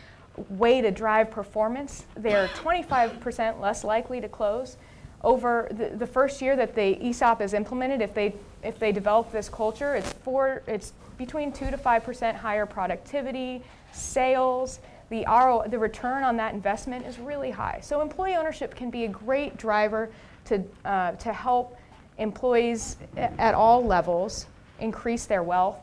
[0.49, 2.05] way to drive performance.
[2.15, 4.77] They're 25% less likely to close.
[5.23, 9.31] Over the, the first year that the ESOP is implemented, if they, if they develop
[9.31, 14.79] this culture, it's, four, it's between 2 to 5% higher productivity, sales,
[15.11, 17.79] the RO, the return on that investment is really high.
[17.83, 20.09] So employee ownership can be a great driver
[20.45, 21.77] to, uh, to help
[22.17, 24.47] employees at all levels
[24.79, 25.77] increase their wealth.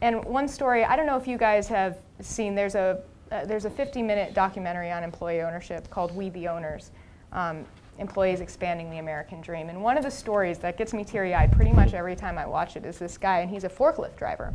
[0.00, 3.66] And one story, I don't know if you guys have seen, there's a, uh, there's
[3.66, 6.90] a 50 minute documentary on employee ownership called We the Owners.
[7.32, 7.66] Um,
[7.98, 9.68] employees expanding the American dream.
[9.68, 12.46] And one of the stories that gets me teary eyed pretty much every time I
[12.46, 14.52] watch it is this guy, and he's a forklift driver.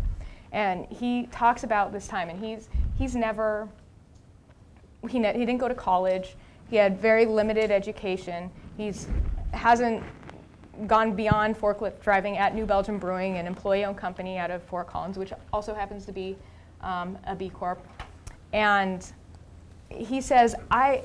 [0.52, 2.68] And he talks about this time, and he's,
[2.98, 3.70] he's never
[5.08, 6.36] he, he didn't go to college.
[6.70, 8.50] He had very limited education.
[8.78, 9.08] He's
[9.54, 10.04] hasn't
[10.88, 15.18] gone beyond forklift driving at New Belgium Brewing, an employee-owned company out of Fort Collins,
[15.18, 16.38] which also happens to be
[16.82, 17.86] um, a B Corp.
[18.54, 19.06] And
[19.90, 21.02] he says, I,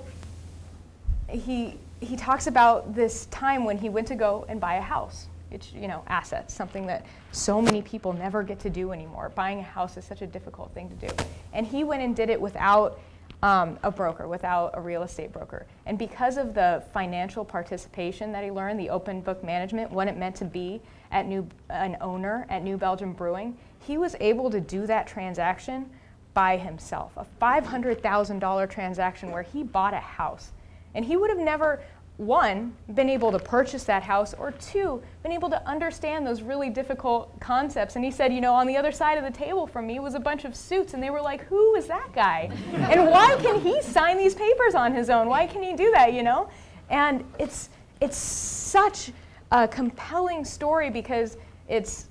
[1.28, 5.26] he, he talks about this time when he went to go and buy a house.
[5.50, 9.33] It's, you know, assets, something that so many people never get to do anymore.
[9.35, 11.14] Buying a house is such a difficult thing to do.
[11.52, 13.00] And he went and did it without
[13.44, 15.66] um, a broker, without a real estate broker.
[15.85, 20.16] And because of the financial participation that he learned, the open book management, what it
[20.16, 20.80] meant to be
[21.11, 23.54] at New, an owner at New Belgium Brewing,
[23.87, 25.90] he was able to do that transaction
[26.33, 27.12] by himself.
[27.18, 30.52] A $500,000 transaction where he bought a house.
[30.94, 31.83] And he would have never
[32.16, 36.70] one, been able to purchase that house, or two, been able to understand those really
[36.70, 37.96] difficult concepts.
[37.96, 40.14] And he said, you know, on the other side of the table from me was
[40.14, 42.50] a bunch of suits, and they were like, who is that guy?
[42.72, 45.29] and why can he sign these papers on his own?
[45.29, 46.48] Why can he do that, you know?
[46.88, 49.11] And it's, it's such
[49.50, 51.37] a compelling story because
[51.68, 52.07] it's,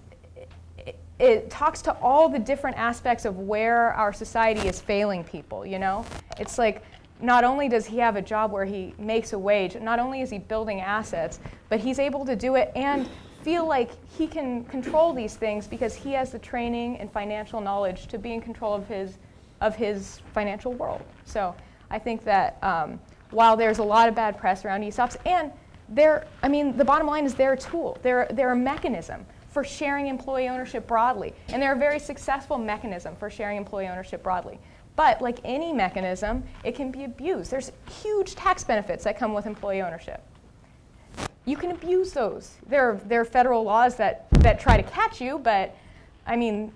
[0.78, 5.66] it, it talks to all the different aspects of where our society is failing people,
[5.66, 6.06] you know?
[6.39, 6.84] It's like,
[7.23, 10.29] not only does he have a job where he makes a wage, not only is
[10.29, 13.07] he building assets, but he's able to do it and
[13.41, 18.07] feel like he can control these things because he has the training and financial knowledge
[18.07, 19.17] to be in control of his,
[19.62, 21.01] of his financial world.
[21.25, 21.55] So
[21.89, 22.99] I think that um,
[23.31, 25.51] while there's a lot of bad press around ESOPs, and
[25.89, 29.63] they're, I mean, the bottom line is they're a tool, they're, they're a mechanism for
[29.63, 31.33] sharing employee ownership broadly.
[31.49, 34.59] And they're a very successful mechanism for sharing employee ownership broadly.
[34.95, 37.49] But like any mechanism, it can be abused.
[37.49, 40.21] There's huge tax benefits that come with employee ownership.
[41.45, 42.51] You can abuse those.
[42.67, 45.75] There are, there are federal laws that, that try to catch you, but
[46.25, 46.71] I mean,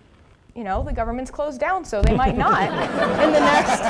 [0.56, 2.64] you know, the government's closed down, so they might not
[3.24, 3.82] in the next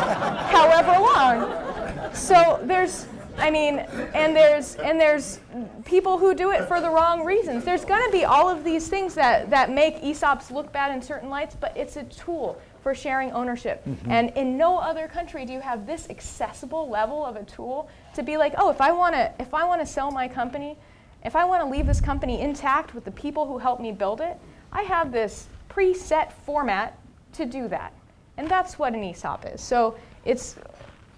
[0.52, 2.14] however long.
[2.14, 3.80] So there's, I mean,
[4.14, 5.40] and there's and there's
[5.86, 7.64] people who do it for the wrong reasons.
[7.64, 11.02] There's going to be all of these things that that make ESOPs look bad in
[11.02, 13.84] certain lights, but it's a tool for sharing ownership.
[13.86, 14.12] Mm-hmm.
[14.12, 18.24] And in no other country do you have this accessible level of a tool to
[18.24, 20.78] be like, oh, if I want to if I want to sell my company,
[21.24, 24.22] if I want to leave this company intact with the people who helped me build
[24.22, 24.38] it,
[24.72, 26.98] I have this preset format
[27.34, 27.94] to do that.
[28.38, 29.62] And that's what an ESOP is.
[29.62, 30.56] So it's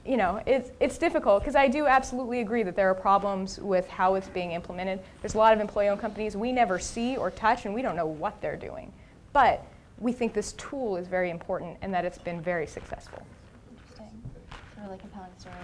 [0.06, 3.88] you know, it's, it's difficult because I do absolutely agree that there are problems with
[3.90, 5.00] how it's being implemented.
[5.22, 8.08] There's a lot of employee-owned companies we never see or touch, and we don't know
[8.08, 8.92] what they're doing.
[9.34, 9.64] But
[10.00, 13.26] we think this tool is very important and that it's been very successful.
[13.72, 14.22] Interesting.
[14.52, 15.56] It's a really compelling story.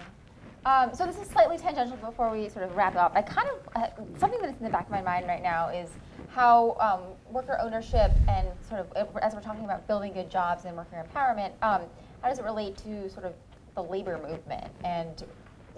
[0.65, 3.13] Um, so this is slightly tangential before we sort of wrap up.
[3.15, 5.89] I kind of, uh, something that's in the back of my mind right now is
[6.30, 10.76] how um, worker ownership and sort of, as we're talking about building good jobs and
[10.76, 11.82] worker empowerment, um,
[12.21, 13.34] how does it relate to sort of
[13.76, 15.24] the labor movement and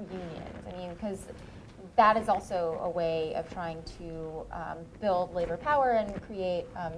[0.10, 0.66] unions?
[0.74, 1.28] I mean, because
[1.98, 6.94] that is also a way of trying to um, build labor power and create um,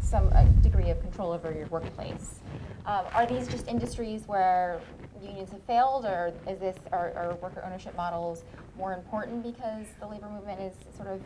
[0.00, 0.30] some
[0.62, 2.40] degree of control over your workplace.
[2.86, 4.80] Um, are these just industries where
[5.22, 8.44] unions have failed, or is this are, are, worker ownership models
[8.76, 11.20] more important because the labor movement is sort of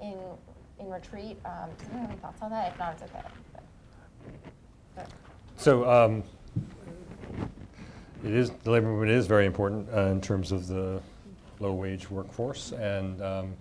[0.00, 0.18] in
[0.78, 1.36] in retreat?
[1.44, 2.72] Um, does anyone have any thoughts on that?
[2.72, 3.22] If not, it's okay.
[4.96, 5.10] But.
[5.56, 5.88] So.
[5.88, 6.22] Um,
[8.24, 11.02] it is the labor movement is very important uh, in terms of the
[11.60, 13.54] low wage workforce and um,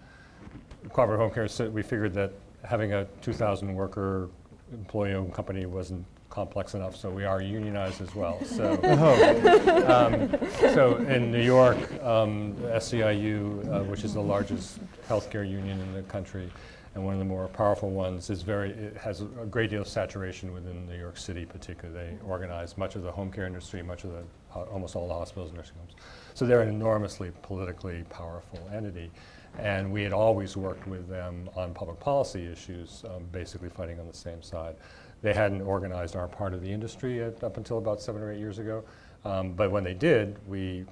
[0.90, 1.50] cooperative home care.
[1.50, 2.32] So we figured that
[2.64, 4.30] having a 2,000 worker
[4.72, 8.44] employee-owned company wasn't complex enough, so we are unionized as well.
[8.44, 8.74] So,
[9.88, 10.36] um,
[10.74, 16.02] so in New York, um, SEIU, uh, which is the largest healthcare union in the
[16.04, 16.50] country,
[16.96, 19.82] and one of the more powerful ones, is very it has a, a great deal
[19.82, 22.12] of saturation within New York City, particularly.
[22.12, 24.24] They organize much of the home care industry, much of the
[24.56, 25.94] almost all the hospitals and nursing homes.
[26.34, 29.12] So they're an enormously politically powerful entity.
[29.60, 34.08] And we had always worked with them on public policy issues, um, basically fighting on
[34.08, 34.76] the same side.
[35.22, 38.40] They hadn't organized our part of the industry at, up until about seven or eight
[38.40, 38.84] years ago.
[39.26, 40.86] Um, but when they did, we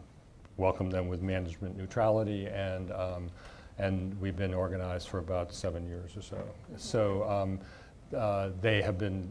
[0.57, 3.29] welcomed them with management neutrality, and, um,
[3.77, 6.37] and we've been organized for about seven years or so.
[6.77, 7.59] So um,
[8.15, 9.27] uh, they have been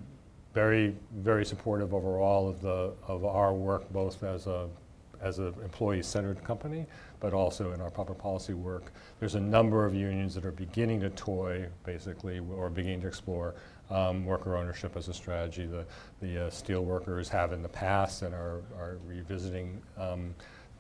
[0.53, 4.69] very, very supportive overall of, the, of our work, both as a
[5.23, 6.87] as an employee-centered company,
[7.21, 8.93] but also in our public policy work.
[9.21, 13.55] There's a number of unions that are beginning to toy, basically, or beginning to explore
[13.91, 15.67] um, worker ownership as a strategy.
[15.67, 15.85] The,
[16.21, 20.35] the uh, steel workers have in the past and are, are revisiting um,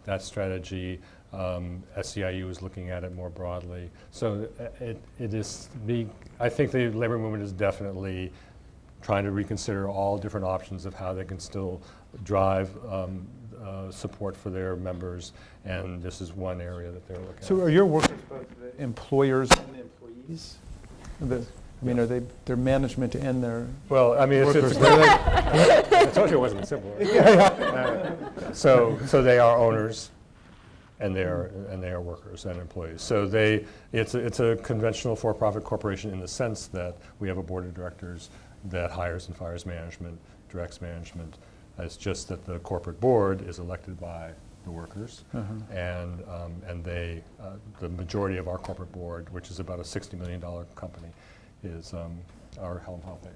[0.04, 0.98] that strategy.
[1.32, 3.90] Um, SEIU is looking at it more broadly.
[4.10, 6.06] So uh, it, it is the,
[6.40, 8.32] I think the labor movement is definitely
[9.02, 11.80] trying to reconsider all different options of how they can still
[12.24, 13.26] drive um,
[13.64, 15.32] uh, support for their members,
[15.64, 17.60] and this is one area that they're looking so at.
[17.60, 20.56] So are your workers both the employers and the employees?
[21.20, 21.44] The,
[21.82, 24.18] I mean, are they their management and their well?
[24.18, 26.94] I mean, it's, it's I told you it wasn't simple.
[27.00, 30.10] uh, so, so they are owners,
[30.98, 33.02] and they are and they are workers and employees.
[33.02, 37.38] So they it's a, it's a conventional for-profit corporation in the sense that we have
[37.38, 38.30] a board of directors
[38.64, 40.18] that hires and fires management,
[40.50, 41.38] directs management,
[41.82, 44.30] it's just that the corporate board is elected by
[44.64, 45.94] the workers, uh -huh.
[45.96, 49.84] and um, and they uh, the majority of our corporate board, which is about a
[49.84, 51.08] sixty million dollar company,
[51.62, 52.12] is um,
[52.60, 53.26] our Helm Health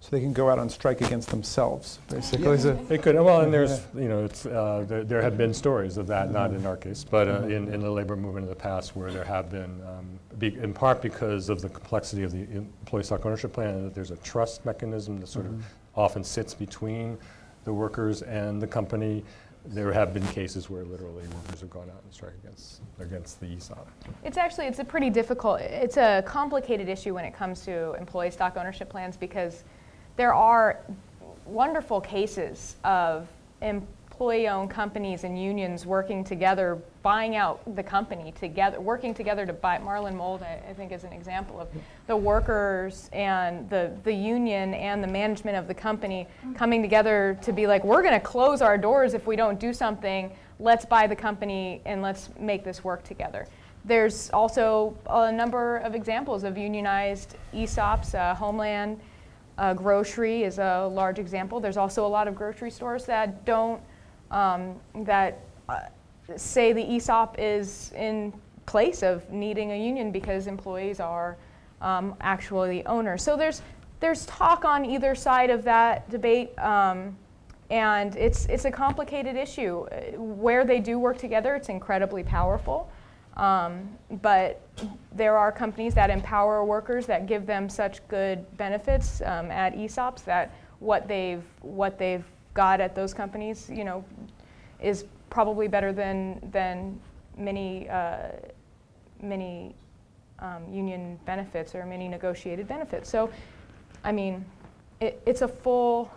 [0.00, 2.46] so they can go out on strike against themselves, basically.
[2.50, 5.52] is it- It could, well, and there's, you know, it's, uh, there, there have been
[5.52, 8.50] stories of that, not in our case, but uh, in, in the labor movement in
[8.50, 10.06] the past where there have been, um,
[10.38, 14.12] be, in part because of the complexity of the employee stock ownership plan, that there's
[14.12, 15.64] a trust mechanism that sort of
[15.98, 17.18] often sits between
[17.64, 19.24] the workers and the company.
[19.66, 23.46] There have been cases where literally workers have gone out and strike against, against the
[23.46, 23.86] ESOP.
[24.24, 28.30] It's actually, it's a pretty difficult, it's a complicated issue when it comes to employee
[28.30, 29.64] stock ownership plans because
[30.16, 30.80] there are
[31.44, 33.26] wonderful cases of
[34.18, 39.78] employee-owned companies and unions working together, buying out the company together, working together to buy,
[39.78, 41.68] Marlin Mold, I, I think is an example of
[42.08, 47.52] the workers and the, the union and the management of the company coming together to
[47.52, 51.14] be like, we're gonna close our doors if we don't do something, let's buy the
[51.14, 53.46] company and let's make this work together.
[53.84, 58.98] There's also a number of examples of unionized ESOPs, uh, Homeland,
[59.58, 61.60] uh, grocery is a large example.
[61.60, 63.80] There's also a lot of grocery stores that don't,
[64.30, 65.80] um, that uh,
[66.36, 68.32] say the ESOP is in
[68.66, 71.36] place of needing a union because employees are
[71.80, 73.22] um, actually owners.
[73.22, 73.62] So there's,
[74.00, 76.58] there's talk on either side of that debate.
[76.58, 77.16] Um,
[77.70, 79.86] and it's, it's a complicated issue.
[80.16, 82.90] Where they do work together, it's incredibly powerful.
[83.36, 83.88] Um,
[84.22, 84.60] but
[85.12, 90.24] there are companies that empower workers that give them such good benefits um, at ESOPs
[90.24, 92.24] that what they've what they've
[92.54, 94.04] got at those companies, you know,
[94.80, 96.98] is probably better than than
[97.36, 98.28] many uh,
[99.20, 99.74] many
[100.40, 103.08] um, union benefits or many negotiated benefits.
[103.10, 103.30] So,
[104.04, 104.44] I mean,
[105.00, 106.10] it, it's a full,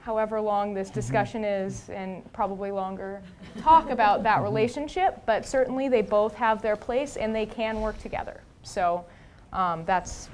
[0.00, 3.22] however long this discussion is, and probably longer,
[3.60, 5.22] talk about that relationship.
[5.26, 8.40] But certainly, they both have their place, and they can work together.
[8.62, 9.04] So,
[9.52, 10.28] um, that's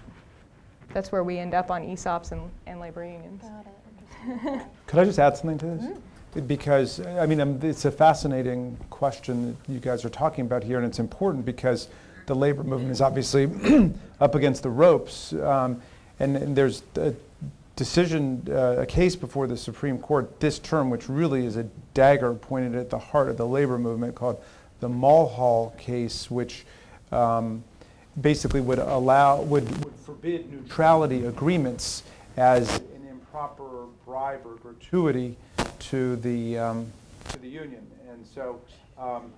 [0.93, 3.43] that's where we end up on ESOPs and, and labor unions.
[3.43, 4.63] Got it.
[4.87, 5.99] Could I just add something to this?
[6.47, 10.79] Because, I mean, um, it's a fascinating question that you guys are talking about here,
[10.79, 11.89] and it's important because
[12.27, 13.49] the labor movement is obviously
[14.21, 15.33] up against the ropes.
[15.35, 15.81] Um,
[16.19, 17.15] and, and there's a
[17.77, 22.35] decision, uh, a case before the Supreme Court this term, which really is a dagger
[22.35, 24.43] pointed at the heart of the labor movement called
[24.81, 26.65] the Mulhall case, which
[27.13, 27.63] um,
[28.21, 32.03] basically would allow, would, would forbid neutrality agreements
[32.37, 35.37] as an improper bribe or gratuity
[35.81, 36.87] to the, um,
[37.31, 37.87] to the union.
[38.11, 38.61] And so,
[38.99, 39.33] um,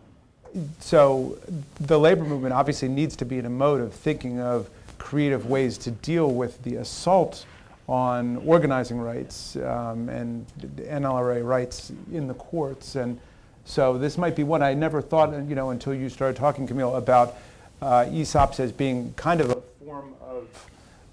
[0.80, 1.38] so
[1.80, 4.68] the labor movement obviously needs to be in a mode of thinking of
[4.98, 7.44] creative ways to deal with the assault
[7.88, 12.96] on organizing rights um, and NLRA rights in the courts.
[12.96, 13.20] And
[13.64, 16.96] so this might be one I never thought, you know, until you started talking, Camille,
[16.96, 17.36] about
[17.80, 20.48] uh, ESOPs as being kind of a form of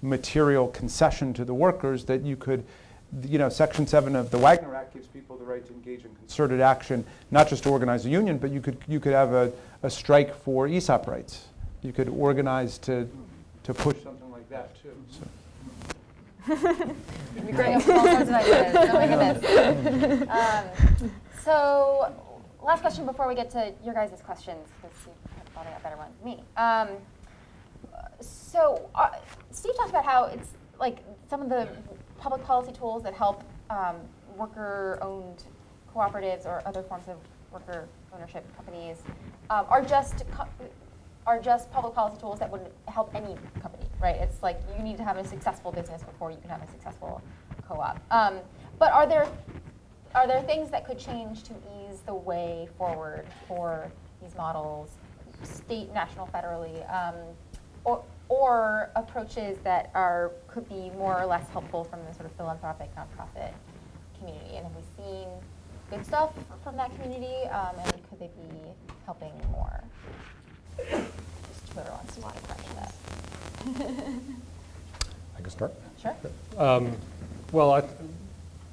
[0.02, 2.64] material concession to the workers that you could,
[3.22, 6.14] you know, Section 7 of the Wagner Act gives people the right to engage in
[6.16, 9.52] concerted action, not just to organize a union, but you could, you could have a,
[9.82, 11.46] a strike for ESOP rights.
[11.82, 13.08] You could organize to,
[13.64, 14.94] to push something like that too.
[15.10, 15.20] So.
[16.46, 16.94] Oh.
[20.28, 20.64] Um,
[21.42, 22.12] so,
[22.62, 25.12] last question before we get to your guys' questions, because you
[25.52, 26.42] probably got better ones than me.
[26.56, 26.88] Um,
[28.20, 29.10] so, uh,
[29.50, 30.98] Steve talked about how it's like
[31.28, 31.68] some of the
[32.24, 33.96] public policy tools that help um,
[34.38, 35.44] worker-owned
[35.94, 37.18] cooperatives or other forms of
[37.52, 38.96] worker ownership companies
[39.50, 40.24] um, are just
[41.26, 44.16] are just public policy tools that would help any company, right?
[44.16, 47.20] It's like you need to have a successful business before you can have a successful
[47.68, 48.00] co-op.
[48.10, 48.38] Um,
[48.78, 49.28] but are there
[50.14, 54.92] are there things that could change to ease the way forward for these models,
[55.42, 57.16] state, national, federally, um,
[57.84, 58.02] or
[58.34, 62.90] or approaches that are could be more or less helpful from the sort of philanthropic
[62.96, 63.52] nonprofit
[64.18, 64.56] community?
[64.56, 65.28] And have we seen
[65.90, 66.32] good stuff
[66.62, 67.46] from that community?
[67.48, 68.50] Um, and could they be
[69.04, 69.84] helping more?
[70.78, 72.94] Just whoever wants to want to question that.
[75.38, 75.72] I can start?
[76.00, 76.16] Sure.
[76.58, 76.92] Um,
[77.52, 77.82] Well, I,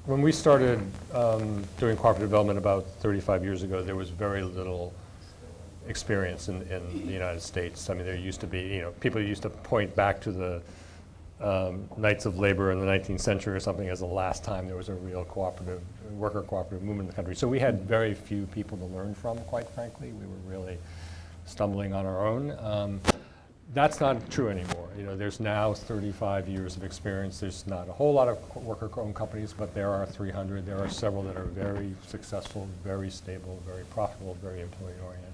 [0.06, 0.80] when we started
[1.14, 4.92] um, doing cooperative development about 35 years ago, there was very little
[5.92, 7.90] experience in, in the United States.
[7.90, 10.62] I mean, there used to be, you know, people used to point back to the
[11.42, 14.76] um, Knights of Labor in the 19th century or something as the last time there
[14.76, 15.82] was a real cooperative,
[16.12, 17.34] worker cooperative movement in the country.
[17.34, 20.12] So we had very few people to learn from, quite frankly.
[20.12, 20.78] We were really
[21.44, 22.56] stumbling on our own.
[22.60, 23.00] Um,
[23.74, 24.88] that's not true anymore.
[24.96, 27.40] You know, there's now 35 years of experience.
[27.40, 30.66] There's not a whole lot of worker-owned companies, but there are 300.
[30.66, 35.31] There are several that are very successful, very stable, very profitable, very employee-oriented.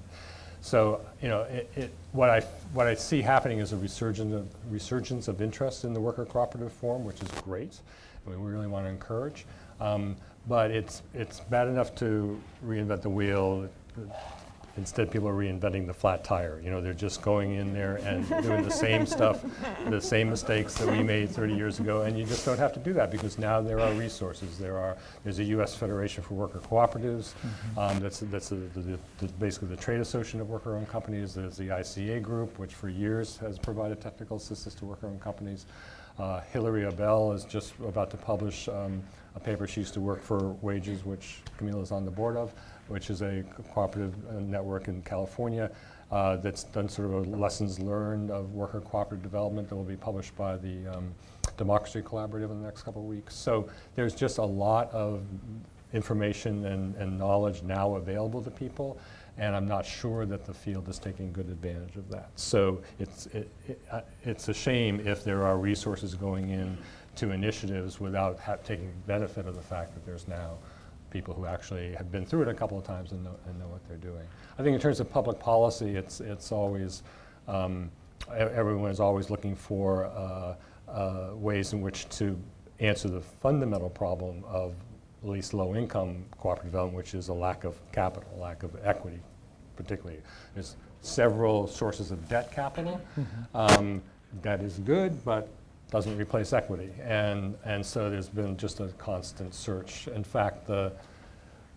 [0.69, 2.41] So, you know, it, it, what I
[2.75, 6.75] what I see happening is a resurgence of, resurgence of interest in the worker cooperative
[6.75, 7.81] form, which is great.
[8.27, 9.47] I mean, we really want to encourage.
[9.81, 10.15] Um,
[10.47, 13.71] but it's it's bad enough to reinvent the wheel.
[14.79, 16.61] Instead, people are reinventing the flat tire.
[16.63, 19.45] You know, they're just going in there and doing the same stuff,
[19.91, 22.81] the same mistakes that we made 30 years ago, and you just don't have to
[22.81, 24.57] do that because now there are resources.
[24.57, 25.75] There are there's a U.S.
[25.75, 27.33] Federation for Worker Cooperatives.
[27.77, 31.35] Um, that's that's the, the, the, basically the trade association of worker-owned companies.
[31.35, 35.67] There's the ICA group, which for years has provided technical assistance to worker-owned companies.
[36.21, 39.03] Uh, Hilary Abell is just about to publish um,
[39.35, 39.67] a paper.
[39.67, 42.55] She used to work for Wages, which Camila is on the board of
[42.89, 45.71] which is a cooperative uh, network in California
[46.11, 50.37] uh, that's done sort of lessons learned of worker cooperative development that will be published
[50.37, 51.15] by the um,
[51.57, 53.35] Democracy Collaborative in the next couple of weeks.
[53.35, 55.23] So there's just a lot of
[55.93, 58.99] information and, and knowledge now available to people
[59.39, 62.31] and I'm not sure that the field is taking good advantage of that.
[62.35, 66.77] So it's, it, it, uh, it's a shame if there are resources going in
[67.17, 70.59] to initiatives without taking benefit of the fact that there's now
[71.11, 73.69] people who actually have been through it a couple of times and know, and know
[73.69, 74.27] what they're doing.
[74.59, 77.03] I think in terms of public policy, it's, it's always,
[77.47, 77.91] um,
[78.31, 80.55] everyone is always looking for uh,
[80.91, 82.39] uh, ways in which to
[82.81, 84.75] answer the fundamental problem of
[85.23, 89.21] at least low income cooperative development, which is a lack of capital, lack of equity,
[89.77, 90.21] particularly.
[90.55, 93.01] There's several sources of debt capital.
[93.19, 93.57] Mm-hmm.
[93.57, 94.03] Um,
[94.43, 95.49] that is good, but
[95.91, 96.91] doesn't replace equity.
[97.03, 100.09] And, and so there's been just a constant search.
[100.09, 100.93] In fact, the,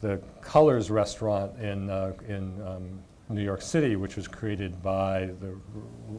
[0.01, 2.99] the Colors restaurant in, uh, in um,
[3.29, 5.55] New York City, which was created by the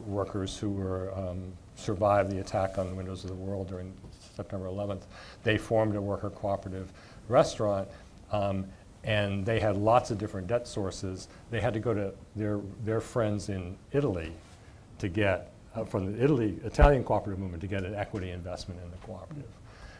[0.07, 3.93] workers who were, um, survived the attack on the windows of the world during
[4.35, 5.03] September 11th,
[5.43, 6.91] they formed a worker cooperative
[7.27, 7.87] restaurant.
[8.31, 8.65] Um,
[9.03, 11.27] and they had lots of different debt sources.
[11.51, 14.31] They had to go to their, their friends in Italy
[14.99, 18.89] to get uh, from the Italy, Italian cooperative movement to get an equity investment in
[18.91, 19.49] the cooperative.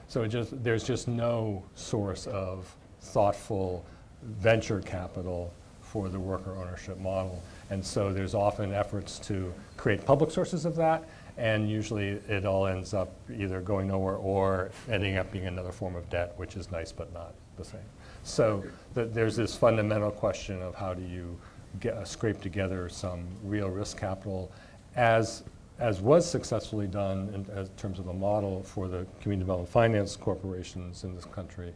[0.07, 3.85] So just, there's just no source of thoughtful
[4.21, 7.41] venture capital for the worker ownership model.
[7.69, 11.07] And so there's often efforts to create public sources of that,
[11.37, 15.95] and usually it all ends up either going nowhere or ending up being another form
[15.95, 17.81] of debt, which is nice but not the same.
[18.23, 18.63] So
[18.95, 21.37] th there's this fundamental question of how do you
[21.79, 24.51] get, uh, scrape together some real risk capital
[24.95, 25.43] as
[25.83, 30.15] as was successfully done in, in, terms of a model for the community development finance
[30.15, 31.73] corporations in this country,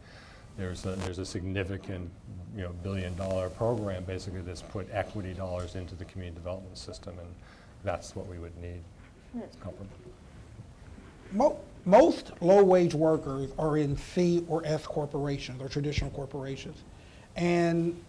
[0.56, 2.10] there's a, there's a significant
[2.56, 7.18] you know, billion dollar program basically that's put equity dollars into the community development system
[7.18, 7.28] and
[7.84, 8.80] that's what we would need.
[9.34, 9.40] Hmm.
[11.32, 16.78] Mo most low-wage workers are in C or S corporations or traditional corporations.
[17.36, 18.02] And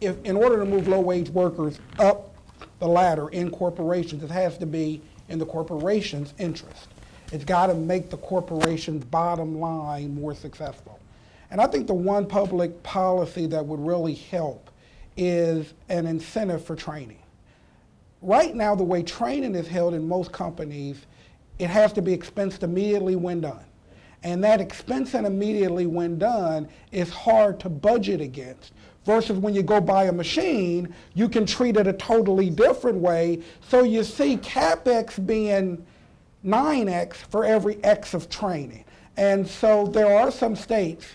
[0.00, 2.33] if, in order to move low-wage workers up
[2.78, 6.88] the ladder in corporations, it has to be in the corporation's interest.
[7.32, 11.00] It's got to make the corporation's bottom line more successful.
[11.50, 14.70] And I think the one public policy that would really help
[15.16, 17.18] is an incentive for training.
[18.20, 21.06] Right now, the way training is held in most companies,
[21.58, 23.64] it has to be expensed immediately when done.
[24.22, 28.72] And that expense and immediately when done is hard to budget against
[29.04, 33.42] versus when you go buy a machine, you can treat it a totally different way.
[33.68, 35.84] So you see CapEx being
[36.44, 38.84] 9x for every X of training.
[39.16, 41.06] And so there are some states,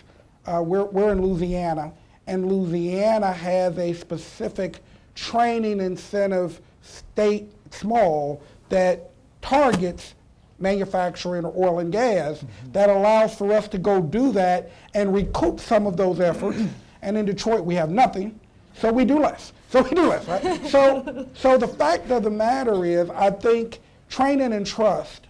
[0.46, 1.92] uh, we're, we're in Louisiana,
[2.26, 4.80] and Louisiana has a specific
[5.14, 9.10] training incentive state small that
[9.42, 10.14] targets
[10.58, 12.72] manufacturing or oil and gas mm-hmm.
[12.72, 16.60] that allows for us to go do that and recoup some of those efforts
[17.02, 18.38] and in Detroit we have nothing,
[18.74, 19.52] so we do less.
[19.70, 20.66] So we do less, right?
[20.68, 25.26] so, so the fact of the matter is, I think training and trust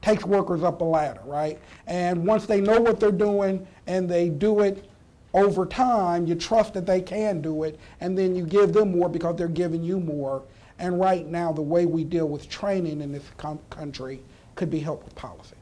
[0.00, 1.58] takes workers up a ladder, right?
[1.86, 4.88] And once they know what they're doing and they do it
[5.34, 9.08] over time, you trust that they can do it, and then you give them more
[9.08, 10.42] because they're giving you more.
[10.78, 14.22] And right now, the way we deal with training in this com- country
[14.54, 15.56] could be helped with policy.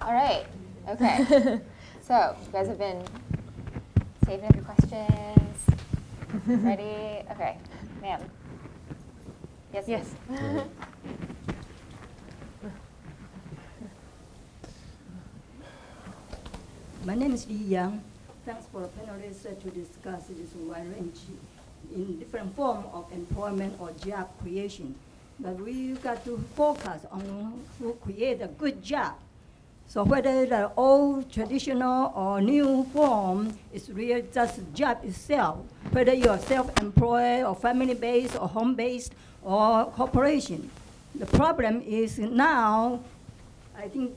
[0.00, 0.46] All right.
[0.88, 1.60] Okay.
[2.12, 3.02] So, you guys have been
[4.26, 5.64] saving up your questions.
[6.46, 7.24] Ready?
[7.30, 7.56] Okay,
[8.02, 8.20] ma'am.
[9.72, 9.88] Yes.
[9.88, 10.14] Yes.
[17.06, 18.04] My name is Li Yang.
[18.44, 21.20] Thanks for panelists to discuss this wide range
[21.96, 24.94] in different form of employment or job creation.
[25.40, 29.14] But we got to focus on who create a good job
[29.92, 35.58] So whether the old traditional or new form is really just job itself,
[35.90, 39.12] whether you're self-employed or family-based or home-based
[39.42, 40.70] or corporation.
[41.14, 43.00] The problem is now,
[43.76, 44.16] I think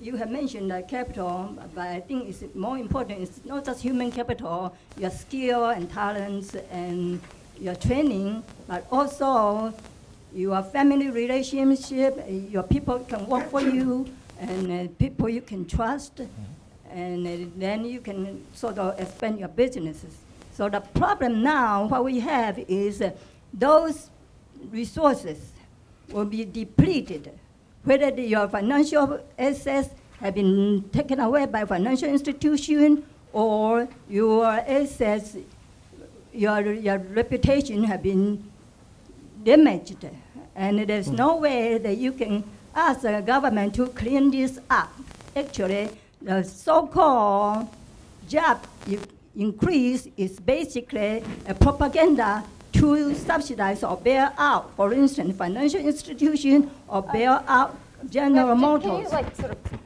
[0.00, 3.22] you have mentioned the capital, but I think it's more important.
[3.22, 7.20] It's not just human capital, your skill and talents and
[7.58, 9.74] your training, but also
[10.32, 14.06] your family relationship, your people can work for you,
[14.40, 16.20] and uh, people you can trust,
[16.90, 20.14] and uh, then you can sort of expand your businesses.
[20.52, 23.10] So the problem now, what we have is uh,
[23.52, 24.10] those
[24.70, 25.38] resources
[26.10, 27.30] will be depleted,
[27.84, 29.88] whether the- your financial assets
[30.20, 35.36] have been taken away by financial institution or your assets,
[36.32, 38.42] your, your reputation have been
[39.44, 40.06] damaged.
[40.54, 42.44] And there's no way that you can
[42.76, 44.92] ask the government to clean this up.
[45.34, 45.88] Actually,
[46.20, 47.68] the so-called
[48.28, 48.64] job
[49.34, 57.02] increase is basically a propaganda to subsidize or bail out, for instance, financial institution or
[57.02, 57.76] bail out
[58.10, 58.90] General Can- Motors.
[58.90, 59.78] Can you like sort of the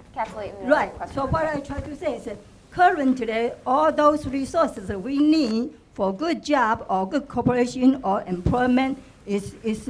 [0.64, 2.36] Right, so what I try to say is that
[2.70, 9.02] currently, all those resources that we need for good job or good cooperation or employment
[9.26, 9.88] is, is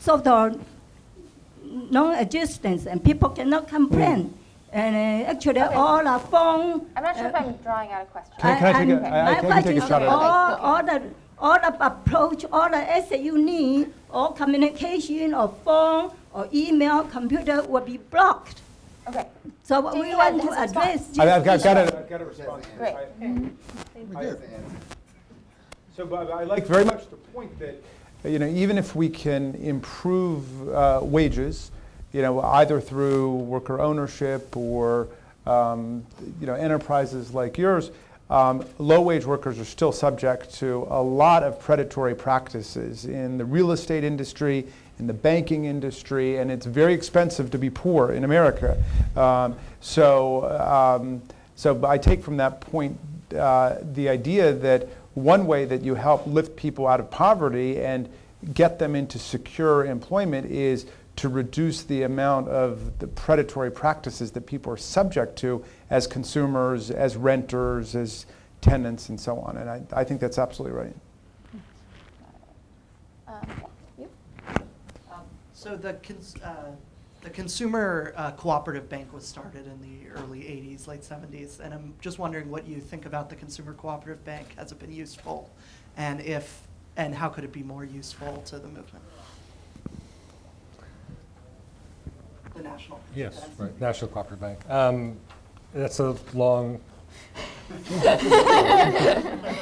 [0.00, 0.58] sort of
[1.90, 4.34] non-existent and people cannot complain.
[4.72, 5.74] And uh, actually, Okay.
[5.74, 6.86] all our phone.
[6.94, 8.34] I'm not sure if uh, I'm drawing out a question.
[8.38, 9.88] Can I- can I take a- and I- I my can question take a is
[9.88, 10.08] shot at.
[10.08, 10.62] All, Okay.
[10.62, 11.02] all the,
[11.38, 17.62] all the approach, all the asset you need, all communication or phone or email, computer
[17.62, 18.60] will be blocked.
[19.08, 19.26] Okay,
[19.62, 21.18] So Do we want to address.
[21.18, 22.66] I've I've got, this got a, I've got a response.
[22.76, 22.94] great.
[24.16, 24.34] I-
[25.96, 27.82] So, Bob, I like very much the point that,
[28.24, 31.70] you know, even if we can improve uh, wages,
[32.12, 35.08] you know, either through worker ownership or,
[35.46, 36.04] um,
[36.40, 37.90] you know, enterprises like yours,
[38.30, 43.72] um, low-wage workers are still subject to a lot of predatory practices in the real
[43.72, 44.66] estate industry,
[44.98, 48.82] in the banking industry, and it's very expensive to be poor in America.
[49.16, 51.22] Um, so, um,
[51.56, 52.98] so I take from that point
[53.36, 54.88] uh, the idea that
[55.18, 58.08] one way that you help lift people out of poverty and
[58.54, 64.46] get them into secure employment is to reduce the amount of the predatory practices that
[64.46, 68.26] people are subject to as consumers, as renters, as
[68.60, 69.56] tenants, and so on.
[69.56, 70.94] And I, I think that's absolutely right.
[73.26, 73.34] Um,
[73.98, 74.06] yeah.
[75.12, 76.70] Um, So the, cons- uh,
[77.22, 81.94] the Consumer uh, Cooperative Bank was started in the early 80s, late 70s, and I'm
[82.00, 84.54] just wondering what you think about the Consumer Cooperative Bank.
[84.56, 85.50] Has it been useful?
[85.96, 86.62] And if,
[86.96, 89.04] and how could it be more useful to the movement?
[92.54, 93.00] The national.
[93.14, 94.70] Yes, right, National Cooperative Bank.
[94.70, 95.16] Um,
[95.74, 96.80] That's a long,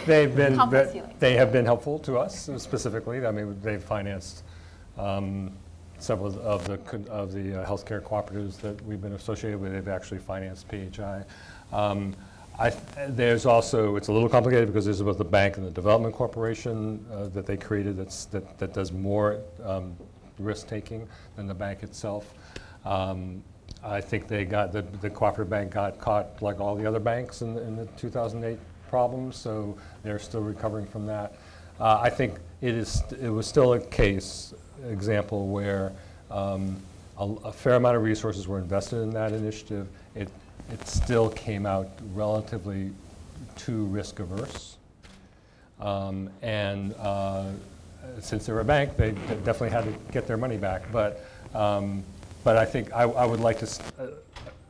[0.06, 3.26] they've been, they have been helpful to us specifically.
[3.26, 4.44] I mean, they've financed
[4.98, 5.52] um,
[5.98, 6.74] several of the,
[7.10, 9.72] of the uh, healthcare cooperatives that we've been associated with.
[9.72, 11.24] They've actually financed PHI.
[11.72, 12.14] Um,
[12.58, 12.70] I,
[13.08, 17.04] there's also, it's a little complicated because there's both the bank and the development corporation
[17.12, 19.94] uh, that they created that, that does more um,
[20.38, 22.32] risk-taking than the bank itself.
[22.86, 23.42] Um,
[23.84, 27.42] I think they got, the, the cooperative bank got caught like all the other banks
[27.42, 31.34] in, the- in the 2008 problems, so they're still recovering from that.
[31.78, 34.54] Uh, I think it is, it was still a case,
[34.90, 35.92] example where
[36.30, 36.76] um,
[37.18, 39.88] a, a fair amount of resources were invested in that initiative.
[40.14, 40.28] It,
[40.70, 42.90] it still came out relatively
[43.56, 44.76] too risk averse.
[45.80, 47.50] Um, and uh,
[48.20, 49.12] since they were a bank, they
[49.44, 50.90] definitely had to get their money back.
[50.90, 51.24] But,
[51.54, 52.02] um,
[52.44, 54.06] but I think I, I would like to, uh,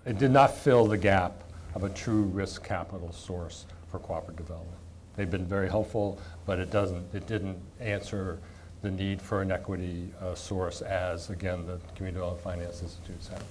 [0.05, 1.43] it did not fill the gap
[1.75, 4.79] of a true risk capital source for cooperative development.
[5.17, 8.39] They've been very helpful, but it doesn't, it didn't answer
[8.87, 13.43] the need for an equity uh, source as, again, the community development finance institutes have.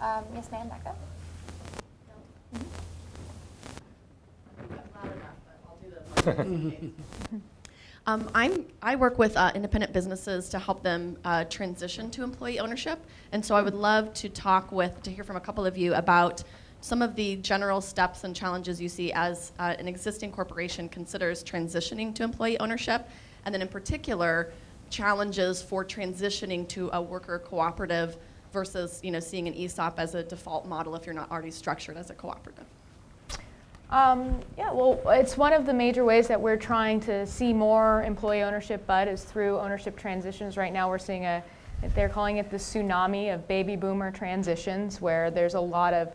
[0.00, 0.98] Um, yes, ma'am, back up.
[8.04, 12.58] Um, I'm, I work with uh, independent businesses to help them uh, transition to employee
[12.58, 12.98] ownership.
[13.30, 15.94] And so I would love to talk with, to hear from a couple of you
[15.94, 16.42] about
[16.80, 21.44] some of the general steps and challenges you see as uh, an existing corporation considers
[21.44, 23.08] transitioning to employee ownership.
[23.44, 24.52] And then in particular,
[24.90, 28.16] challenges for transitioning to a worker cooperative
[28.52, 31.96] versus you know, seeing an ESOP as a default model if you're not already structured
[31.96, 32.66] as a cooperative.
[33.90, 38.02] Um, yeah, well, it's one of the major ways that we're trying to see more
[38.04, 40.56] employee ownership, but is through ownership transitions.
[40.56, 41.42] Right now, we're seeing a,
[41.94, 46.14] they're calling it the tsunami of baby boomer transitions, where there's a lot of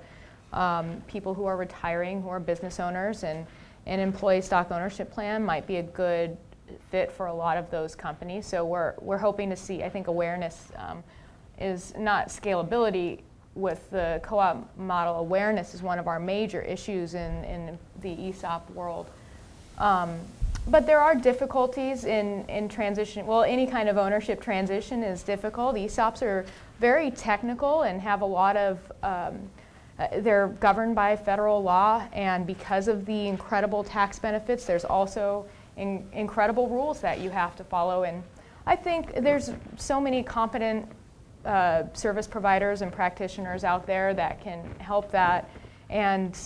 [0.54, 3.46] um, people who are retiring who are business owners, and
[3.86, 6.36] an employee stock ownership plan might be a good
[6.89, 8.45] fit for a lot of those companies.
[8.45, 11.03] So we're, we're hoping to see, I think awareness um,
[11.59, 13.22] is not scalability
[13.55, 15.15] with the co-op model.
[15.15, 19.09] Awareness is one of our major issues in, in the ESOP world.
[19.80, 20.20] Um,
[20.68, 23.26] but there are difficulties in, in transition.
[23.26, 25.76] Well, any kind of ownership transition is difficult.
[25.76, 26.45] ESOPs are
[26.80, 29.39] very technical and have a lot of, um,
[29.97, 35.45] uh, they're governed by federal law, and because of the incredible tax benefits, there's also
[35.78, 38.04] in, incredible rules that you have to follow.
[38.04, 38.24] And
[38.66, 40.92] I think there's so many competent
[41.46, 45.50] uh, service providers and practitioners out there that can help that.
[45.90, 46.38] And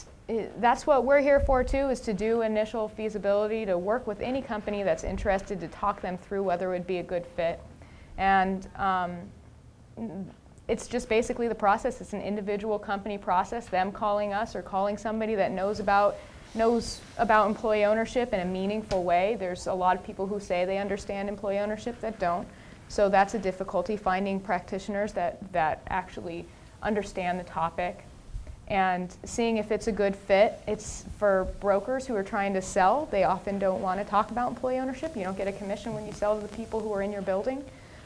[0.60, 4.42] that's what we're here for too, is to do initial feasibility, to work with any
[4.42, 7.60] company that's interested to talk them through whether it would be a good fit.
[8.18, 9.18] And um,
[10.68, 12.00] it's just basically the process.
[12.00, 16.16] It's an individual company process, them calling us or calling somebody that knows about
[16.54, 19.38] knows about employee ownership in a meaningful way.
[19.40, 22.48] There's a lot of people who say they understand employee ownership that don't.
[22.90, 26.46] So that's a difficulty, finding practitioners that, that actually
[26.84, 28.04] understand the topic
[28.68, 30.62] and seeing if it's a good fit.
[30.66, 34.50] It's for brokers who are trying to sell, they often don't want to talk about
[34.50, 35.16] employee ownership.
[35.16, 37.22] You don't get a commission when you sell to the people who are in your
[37.22, 37.64] building.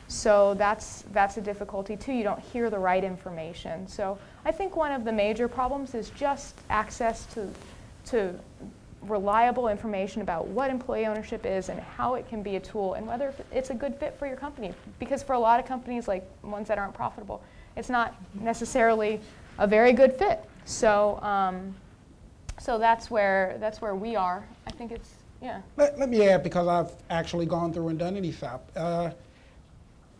[0.07, 2.13] So that's, that's a difficulty too.
[2.13, 3.87] You don't hear the right information.
[3.87, 7.47] So I think one of the major problems is just access to
[8.05, 8.33] to
[9.01, 13.05] reliable information about what employee ownership is and how it can be a tool and
[13.05, 14.73] whether it's a good fit for your company.
[14.99, 17.41] Because for a lot of companies, like ones that aren't profitable,
[17.75, 19.19] it's not necessarily
[19.57, 20.43] a very good fit.
[20.65, 21.75] So, um,
[22.59, 24.45] so that's where that's where we are.
[24.65, 25.61] I think it's yeah.
[25.77, 28.71] Let, let me add because I've actually gone through and done an ESOP.
[28.75, 29.11] Uh,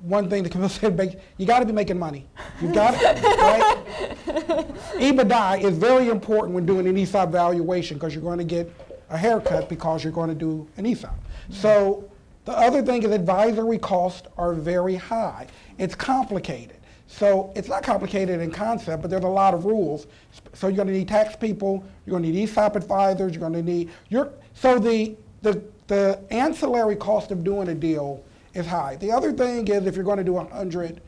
[0.06, 2.28] one thing the commission said, you got to be making money.
[2.62, 3.86] You got it, right?
[4.96, 8.72] EBITDA is very important when doing an ESOP valuation because you're going to get
[9.10, 11.16] a haircut because you're going to do an ESOP.
[11.50, 12.10] So
[12.46, 15.48] the other thing is advisory costs are very high.
[15.78, 16.78] It's complicated.
[17.08, 20.08] So it's not complicated in concept, but there's a lot of rules.
[20.54, 23.54] So you're going to need tax people, you're going to need ESOP advisors, you're going
[23.54, 28.24] to need your so the the the ancillary cost of doing a deal
[28.56, 28.96] is high.
[28.96, 31.02] The other thing is if you're going to do 100%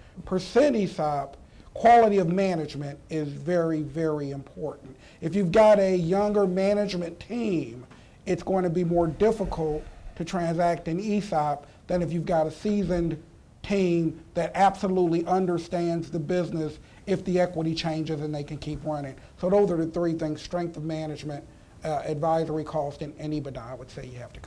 [0.83, 1.37] ESOP,
[1.73, 4.95] quality of management is very, very important.
[5.21, 7.85] If you've got a younger management team,
[8.25, 9.83] it's going to be more difficult
[10.17, 13.21] to transact an ESOP than if you've got a seasoned
[13.63, 19.15] team that absolutely understands the business if the equity changes and they can keep running.
[19.39, 21.45] So those are the three things, strength of management,
[21.85, 24.39] uh, advisory cost, and, and EBITDA, I would say you have to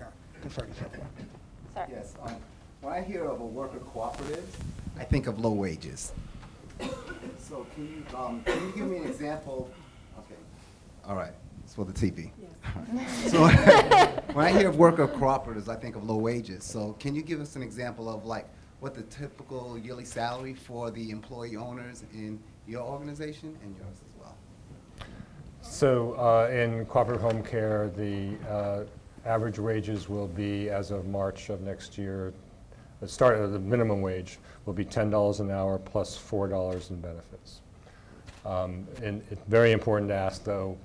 [0.43, 1.05] concern yourself with.
[1.75, 1.87] Sorry.
[1.91, 2.15] Yes.
[2.23, 2.37] Um,
[2.81, 4.57] when I hear of a worker cooperative,
[4.99, 6.12] I think of low wages.
[7.39, 9.70] So can you, um, can you give me an example?
[10.18, 10.41] Okay,
[11.05, 12.31] all right, it's for the TV.
[12.41, 13.31] Yes.
[13.31, 13.47] so
[14.33, 16.64] when I hear of worker cooperatives, I think of low wages.
[16.64, 18.49] So can you give us an example of like
[18.81, 24.20] what the typical yearly salary for the employee owners in your organization and yours as
[24.20, 24.37] well?
[25.61, 28.85] So uh, in cooperative home care, the uh,
[29.26, 32.33] average wages will be, as of March of next year,
[33.01, 37.61] the start of the minimum wage will be $10 an hour plus $4 in benefits.
[38.45, 40.77] Um, and it's very important to ask though,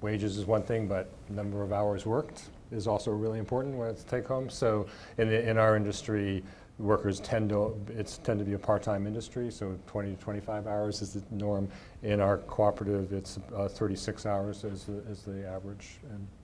[0.00, 4.04] wages is one thing, but number of hours worked is also really important when it's
[4.04, 4.48] take home.
[4.48, 4.86] So
[5.18, 6.42] in, the, in our industry,
[6.78, 11.02] workers tend to, it's tend to be a part-time industry, so 20 to 25 hours
[11.02, 11.68] is the norm.
[12.02, 15.98] In our cooperative, it's uh, 36 hours is the, is the average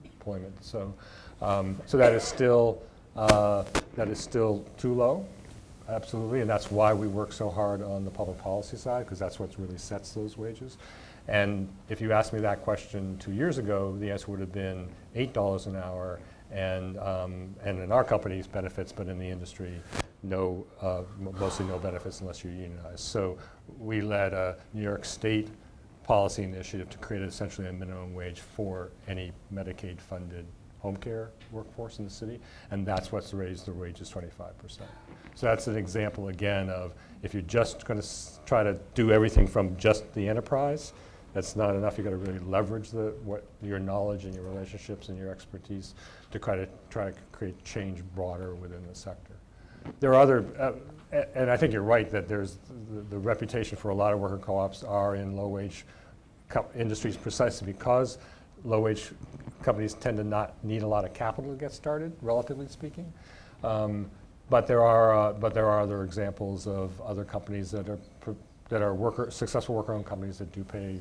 [0.05, 0.55] employment.
[0.63, 0.95] So,
[1.41, 2.83] um, so that is still
[3.17, 3.65] uh,
[3.97, 5.27] that is still too low,
[5.89, 9.39] absolutely, and that's why we work so hard on the public policy side, because that's
[9.39, 10.79] what really sets those wages.
[11.29, 14.89] And if you asked me that question two years ago, the answer would have been
[15.15, 19.75] $8 an hour, and, um, and in our company's benefits, but in the industry,
[20.23, 21.03] no, uh,
[21.39, 23.01] mostly no benefits unless you're unionized.
[23.01, 23.37] So
[23.79, 25.49] we led a New York State
[26.03, 30.47] policy initiative to create essentially a minimum wage for any Medicaid-funded
[30.79, 34.53] home care workforce in the city, and that's what's raised the wages 25%.
[35.35, 38.09] So that's an example again of if you're just going to
[38.47, 40.93] try to do everything from just the enterprise,
[41.35, 41.99] that's not enough.
[41.99, 45.95] You've got to really leverage the, what, your knowledge and your relationships and your expertise
[46.31, 49.35] to try to try to create change broader within the sector.
[50.01, 50.73] There are other, uh,
[51.35, 52.59] and I think you're right that there's
[52.93, 55.85] the, the reputation for a lot of worker co-ops are in low-wage
[56.75, 58.19] industries precisely because
[58.65, 59.11] low-wage
[59.63, 63.13] companies tend to not need a lot of capital to get started, relatively speaking.
[63.65, 64.11] Um,
[64.51, 67.99] but there are, uh, but there are other examples of other companies that are,
[68.69, 71.01] that are worker, successful worker-owned companies that do pay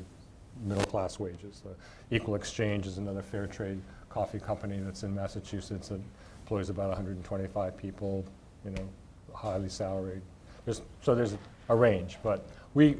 [0.64, 1.62] middle-class wages.
[1.64, 1.70] Uh,
[2.10, 6.00] Equal Exchange is another fair trade coffee company that's in Massachusetts that
[6.42, 8.24] employs about 125 people,
[8.64, 8.88] you know,
[9.34, 10.22] highly salaried.
[10.64, 11.36] There's, so there's
[11.68, 12.96] a range, but we,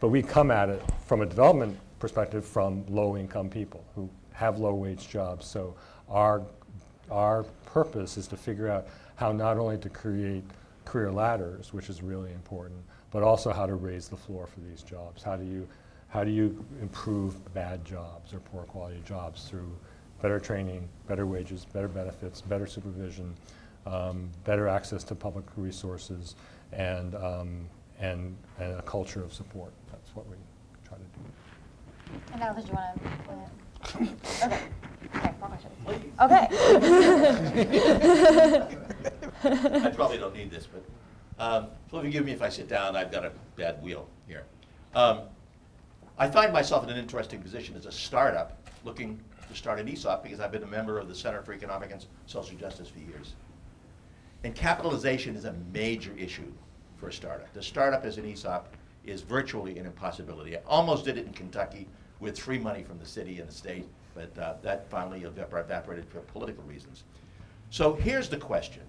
[0.00, 5.08] but we come at it from a development perspective from low-income people who have low-wage
[5.08, 5.46] jobs.
[5.46, 5.74] So
[6.08, 6.42] our,
[7.10, 10.44] our purpose is to figure out how not only to create
[10.84, 12.80] career ladders, which is really important,
[13.10, 15.22] but also how to raise the floor for these jobs.
[15.22, 15.66] How do you,
[16.08, 19.72] how do you improve bad jobs or poor quality jobs through
[20.20, 23.34] better training, better wages, better benefits, better supervision,
[23.86, 26.34] um, better access to public resources,
[26.72, 27.68] and, um,
[28.00, 29.72] and, and a culture of support.
[29.92, 30.36] That's what we
[30.88, 32.20] try to do.
[32.32, 33.63] And now, did you want to?
[33.84, 34.60] Okay.
[35.16, 35.34] Okay.
[35.40, 35.72] More questions.
[36.20, 36.48] Okay.
[39.84, 40.84] I probably don't need this, but,
[41.38, 44.44] um, forgive me if I sit down, I've got a bad wheel here.
[44.94, 45.22] Um,
[46.16, 50.22] I find myself in an interesting position as a startup, looking to start an ESOP,
[50.22, 53.34] because I've been a member of the Center for Economic and Social Justice for years.
[54.44, 56.52] And capitalization is a major issue
[56.96, 57.52] for a startup.
[57.52, 58.74] The startup as an ESOP
[59.04, 60.56] is virtually an impossibility.
[60.56, 61.88] I almost did it in Kentucky
[62.24, 66.06] with free money from the city and the state, but uh, that finally evap- evaporated
[66.08, 67.04] for political reasons.
[67.70, 68.82] So here's the question.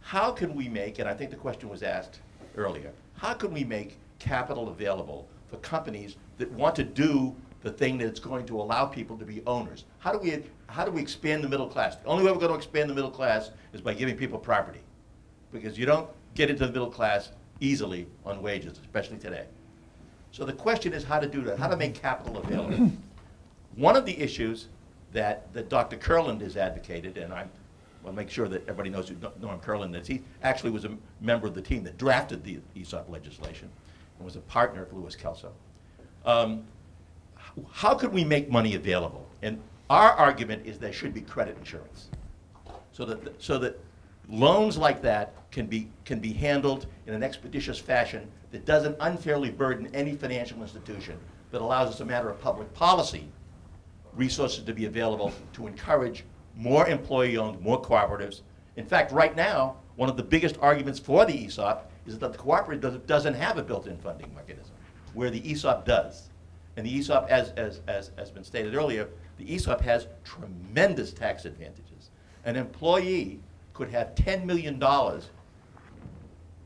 [0.00, 2.20] How can we make, and I think the question was asked
[2.56, 7.96] earlier, how can we make capital available for companies that want to do the thing
[7.96, 9.84] that's going to allow people to be owners?
[9.98, 11.96] How do we, how do we expand the middle class?
[11.96, 14.80] The only way we're going to expand the middle class is by giving people property.
[15.52, 17.30] Because you don't get into the middle class
[17.60, 19.46] easily on wages, especially today.
[20.32, 22.90] So the question is how to do that, how to make capital available.
[23.76, 24.68] One of the issues
[25.12, 25.98] that, that Dr.
[25.98, 27.44] Kurland has advocated, and I
[28.02, 30.96] want to make sure that everybody knows who Norm Kurland is, he actually was a
[31.20, 33.70] member of the team that drafted the ESOP legislation
[34.18, 35.52] and was a partner of Louis Kelso.
[36.24, 36.64] Um,
[37.70, 39.28] how could we make money available?
[39.42, 39.60] And
[39.90, 42.08] our argument is there should be credit insurance.
[42.92, 43.78] So that, so that
[44.28, 49.50] loans like that can be, can be handled in an expeditious fashion that doesn't unfairly
[49.50, 51.18] burden any financial institution,
[51.50, 53.28] but allows us a matter of public policy,
[54.14, 56.24] resources to be available to encourage
[56.56, 58.40] more employee-owned, more cooperatives.
[58.76, 62.38] In fact, right now, one of the biggest arguments for the ESOP is that the
[62.38, 64.74] cooperative doesn't- doesn't have a built-in funding mechanism,
[65.12, 66.30] where the ESOP does.
[66.76, 71.44] And the ESOP, as, as, as has been stated earlier, the ESOP has tremendous tax
[71.44, 72.10] advantages.
[72.44, 73.40] An employee
[73.74, 74.78] could have $10 million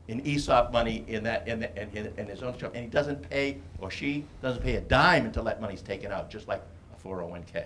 [0.07, 2.89] in ESOP money in that, in, the- in, in- in his own shop, and he
[2.89, 6.61] doesn't pay, or she doesn't pay a dime until that money's taken out, just like
[6.93, 7.53] a 401K.
[7.53, 7.63] So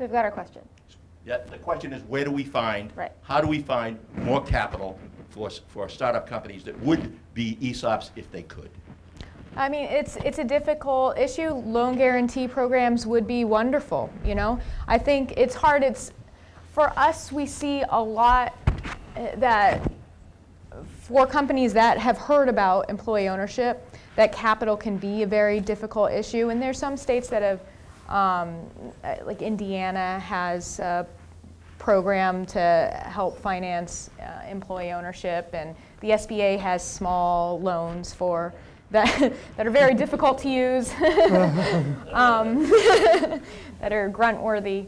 [0.00, 0.62] we've got our question.
[1.26, 2.90] Yeah, the question is, where do we find?
[2.96, 3.12] Right.
[3.20, 4.98] How do we find more capital
[5.28, 8.70] for, for startup companies that would be ESOPs if they could?
[9.56, 11.50] I mean, it's it's a difficult issue.
[11.50, 14.08] Loan guarantee programs would be wonderful.
[14.24, 15.82] You know, I think it's hard.
[15.82, 16.12] It's
[16.72, 17.32] for us.
[17.32, 18.54] We see a lot
[19.16, 19.89] uh, that
[21.10, 23.84] for companies that have heard about employee ownership,
[24.14, 26.50] that capital can be a very difficult issue.
[26.50, 27.60] And there's some states that have,
[28.08, 28.56] um,
[29.24, 31.04] like Indiana has a
[31.78, 38.54] program to help finance uh, employee ownership, and the SBA has small loans for
[38.92, 40.92] that that are very difficult to use,
[42.12, 42.70] um,
[43.80, 44.86] that are grunt worthy.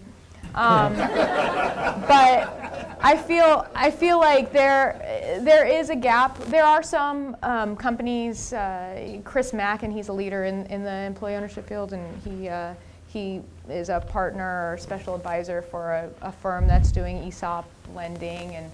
[0.55, 6.39] Um, but I feel I feel like there there is a gap.
[6.45, 8.53] There are some um, companies.
[8.53, 12.49] Uh, Chris Mack, and he's a leader in, in the employee ownership field, and he
[12.49, 12.75] uh,
[13.09, 18.57] he is a partner or special advisor for a, a firm that's doing ESOP lending
[18.57, 18.71] and.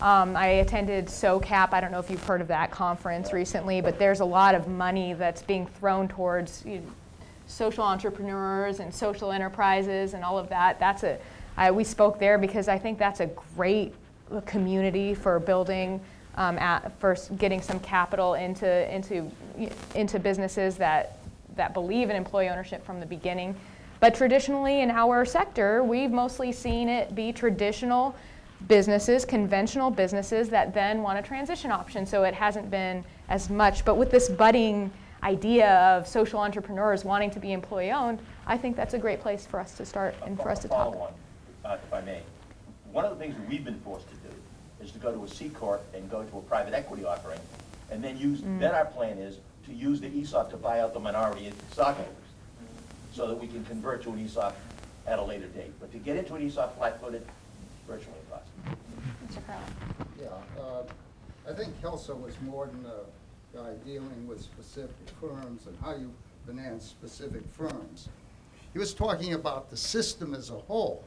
[0.00, 1.72] Um, I attended SOCAP.
[1.72, 4.66] I don't know if you've heard of that conference recently, but there's a lot of
[4.66, 6.82] money that's being thrown towards you know,
[7.52, 10.80] social entrepreneurs and social enterprises and all of that.
[10.80, 11.18] That's a,
[11.56, 13.26] I, we spoke there because I think that's a
[13.56, 13.94] great
[14.46, 16.00] community for building,
[16.36, 19.30] um, at, for s- getting some capital into, into,
[19.94, 21.18] into businesses that,
[21.56, 23.54] that believe in employee ownership from the beginning.
[24.00, 28.16] But traditionally in our sector, we've mostly seen it be traditional
[28.66, 32.06] businesses, conventional businesses that then want a transition option.
[32.06, 33.84] So it hasn't been as much.
[33.84, 34.90] But with this budding
[35.22, 39.46] idea of social entrepreneurs wanting to be employee owned, I think that's a great place
[39.46, 40.94] for us to start and for us to talk.
[40.96, 41.12] on,
[41.64, 42.22] uh, if I may.
[42.90, 44.34] One of the things that we've been forced to do
[44.82, 47.40] is to go to a C corp and go to a private equity offering,
[47.90, 48.58] and then use, Mm.
[48.58, 52.14] then our plan is to use the ESOP to buy out the minority stockholders,
[53.12, 54.54] so that we can convert to an ESOP
[55.06, 55.72] at a later date.
[55.78, 57.24] But to get into an ESOP flat-footed,
[57.86, 58.78] virtually impossible.
[59.26, 59.40] Mr.
[59.46, 60.08] Kurland.
[60.20, 60.82] Yeah, uh,
[61.48, 63.00] I think Kelso was more than a
[63.54, 66.10] guy dealing with specific firms and how you
[66.46, 68.08] finance specific firms.
[68.72, 71.04] He was talking about the system as a whole.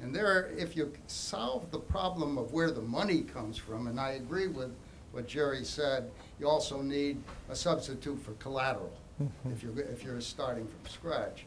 [0.00, 4.12] And there, if you solve the problem of where the money comes from, and I
[4.12, 4.74] agree with
[5.12, 8.92] what Jerry said, you also need a substitute for collateral
[9.50, 11.44] if you're, if you're starting from scratch.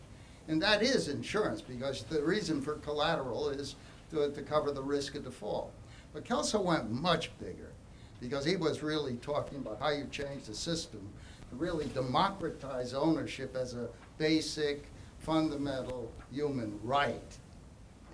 [0.48, 3.76] And that is insurance, because the reason for collateral is
[4.12, 5.72] to, to cover the risk of default.
[6.14, 7.72] But Kelso went much bigger,
[8.20, 11.02] because he was really talking about how you change the system
[11.50, 13.88] to really democratize ownership as a
[14.18, 14.86] basic,
[15.20, 17.38] fundamental human right,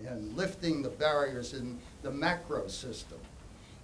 [0.08, 3.20] and lifting the barriers in the macro system.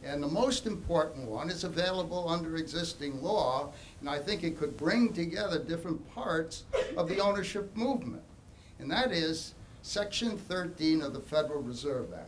[0.04, 4.78] And the most important one is available under existing law, and I think it could
[4.78, 6.64] bring together different parts
[6.96, 8.24] of the ownership movement.
[8.80, 12.27] And that is Section 13 of the Federal Reserve Act.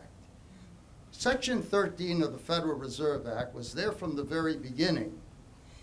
[1.20, 5.12] Section 13 of the Federal Reserve Act was there from the very beginning.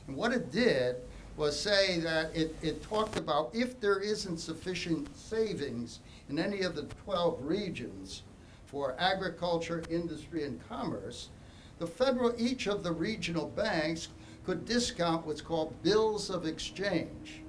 [0.08, 0.96] And what it did
[1.36, 6.76] was say that it, it talked about if there isn't sufficient savings in any of
[6.76, 8.24] the 12 regions
[8.66, 11.30] for agriculture, industry, and commerce,
[11.78, 14.08] the federal, each of the regional banks
[14.44, 17.44] could discount what's called bills of exchange.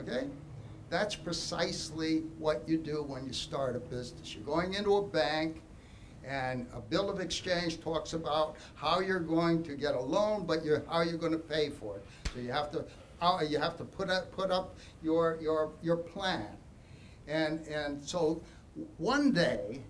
[0.00, 0.26] Okay?
[0.88, 4.34] That's precisely what you do when you start a business.
[4.34, 5.60] You're going into a bank,
[6.26, 10.64] and a bill of exchange talks about how you're going to get a loan, but
[10.64, 12.06] you're, how you're going to pay for it.
[12.34, 12.84] So you have to,
[13.20, 16.48] uh, you have to put up, put up your, your, your plan.
[17.28, 18.42] And, and so
[18.98, 19.80] one day,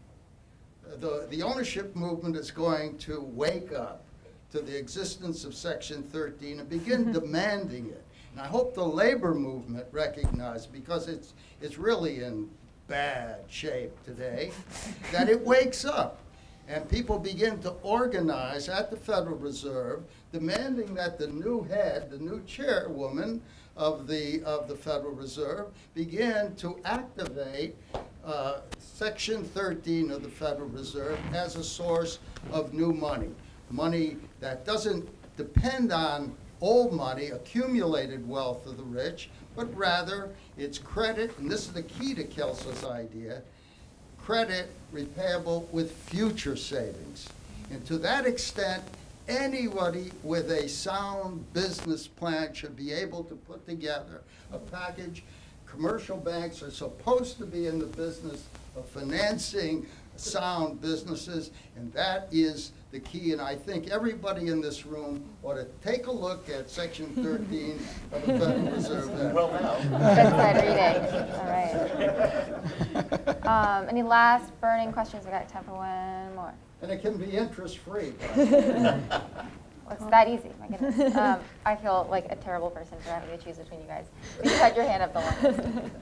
[0.99, 4.05] the, the ownership movement is going to wake up
[4.53, 8.05] to the existence of Section 13 and begin demanding it.
[8.33, 12.49] And I hope the labor movement recognizes, because it's, it's really in
[12.87, 14.53] bad shape today,
[15.11, 16.21] that it wakes up
[16.69, 20.03] and people begin to organize at the Federal Reserve,
[20.33, 23.41] demanding that the new head, the new chairwoman
[23.77, 27.77] of the, of the Federal Reserve, begin to activate
[28.25, 32.19] uh, Section 13 of the Federal Reserve as a source
[32.51, 33.31] of new money.
[33.71, 40.79] Money that doesn't depend on old money, accumulated wealth of the rich, but rather it's
[40.79, 43.43] credit, and this is the key to Kelso's idea,
[44.27, 47.29] credit repayable with future savings.
[47.71, 48.83] And to that extent,
[49.29, 54.23] anybody with a sound business plan should be able to put together
[54.53, 55.23] a package.
[55.65, 58.43] Commercial banks are supposed to be in the business
[58.75, 59.87] of financing
[60.21, 63.33] sound businesses, and that is the key.
[63.33, 67.79] And I think everybody in this room ought to take a look at Section 13
[68.13, 69.35] of the Federal Reserve Act.
[69.35, 69.99] Well, now.
[69.99, 73.23] Bedside reading, all right.
[73.47, 75.25] Um, any last burning questions?
[75.25, 76.53] We got time for one more.
[76.83, 78.15] And it can be interest-free.
[79.87, 81.15] Well, it's that easy, my goodness.
[81.15, 84.07] Um, I feel like a terrible person for having to choose between you guys.
[84.43, 85.93] You just had your hand up the longest.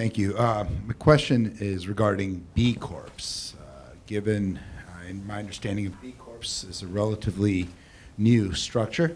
[0.00, 0.34] Thank you.
[0.34, 3.54] Uh, The question is regarding B Corps.
[3.60, 7.68] Uh, Given, uh, in my understanding of B Corps is a relatively
[8.16, 9.14] new structure.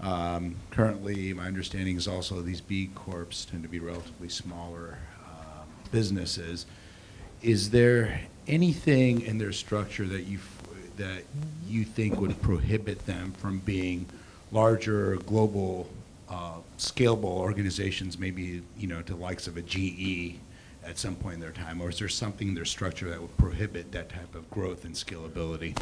[0.00, 5.64] Um, Currently, my understanding is also these B Corps tend to be relatively smaller uh,
[5.90, 6.66] businesses.
[7.42, 10.38] Is there anything in their structure that you,
[10.98, 11.24] that
[11.66, 14.06] you think would prohibit them from being
[14.52, 15.90] larger, global,
[16.32, 20.40] uh, scalable organizations, maybe, you know, to the likes of a GE
[20.82, 21.80] at some point in their time?
[21.80, 24.94] Or is there something in their structure that would prohibit that type of growth and
[24.94, 25.78] scalability?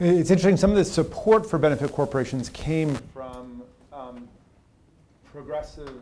[0.00, 3.62] It's interesting, some of the support for benefit corporations came from
[3.92, 4.26] um,
[5.30, 5.92] progressive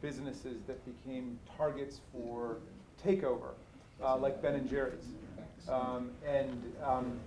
[0.00, 2.58] businesses that became targets for
[3.04, 3.54] takeover,
[4.04, 5.06] uh, like Ben and Jerry's.
[5.68, 7.18] Um, and um,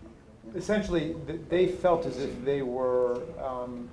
[0.55, 3.89] essentially, th- they felt as if they were um,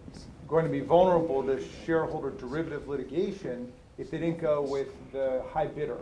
[0.52, 5.66] going to be vulnerable to shareholder derivative litigation if they didn't go with the high
[5.66, 5.96] bidder,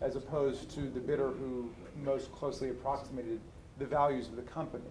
[0.00, 1.68] as opposed to the bidder who
[2.04, 3.40] most closely approximated
[3.80, 4.84] the values of the company.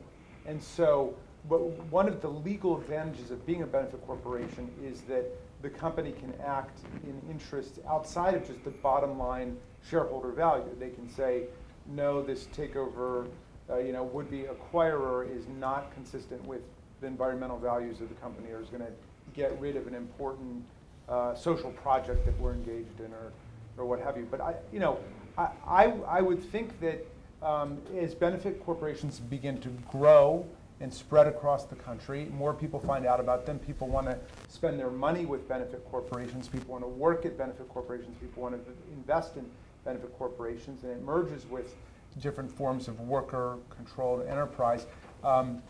[0.45, 1.15] And so,
[1.47, 5.23] but one of the legal advantages of being a benefit corporation is that
[5.61, 9.55] the company can act in interests outside of just the bottom line
[9.89, 10.65] shareholder value.
[10.77, 11.43] They can say,
[11.87, 13.29] no, this takeover,
[13.69, 16.59] uh, you know, would-be acquirer is not consistent with
[17.01, 18.91] the environmental values of the company or is going to
[19.33, 20.63] get rid of an important
[21.09, 23.31] uh, social project that we're engaged in or,
[23.77, 24.27] or what have you.
[24.29, 24.99] But I, you know,
[25.37, 27.05] I, I, I would think that
[27.41, 30.45] um, as benefit corporations begin to grow
[30.79, 33.59] and spread across the country, more people find out about them.
[33.59, 36.47] People want to spend their money with benefit corporations.
[36.47, 38.15] People want to work at benefit corporations.
[38.19, 39.45] People want to invest in
[39.85, 41.75] benefit corporations, and it merges with
[42.19, 44.85] different forms of worker-controlled enterprise,
[45.23, 45.61] um,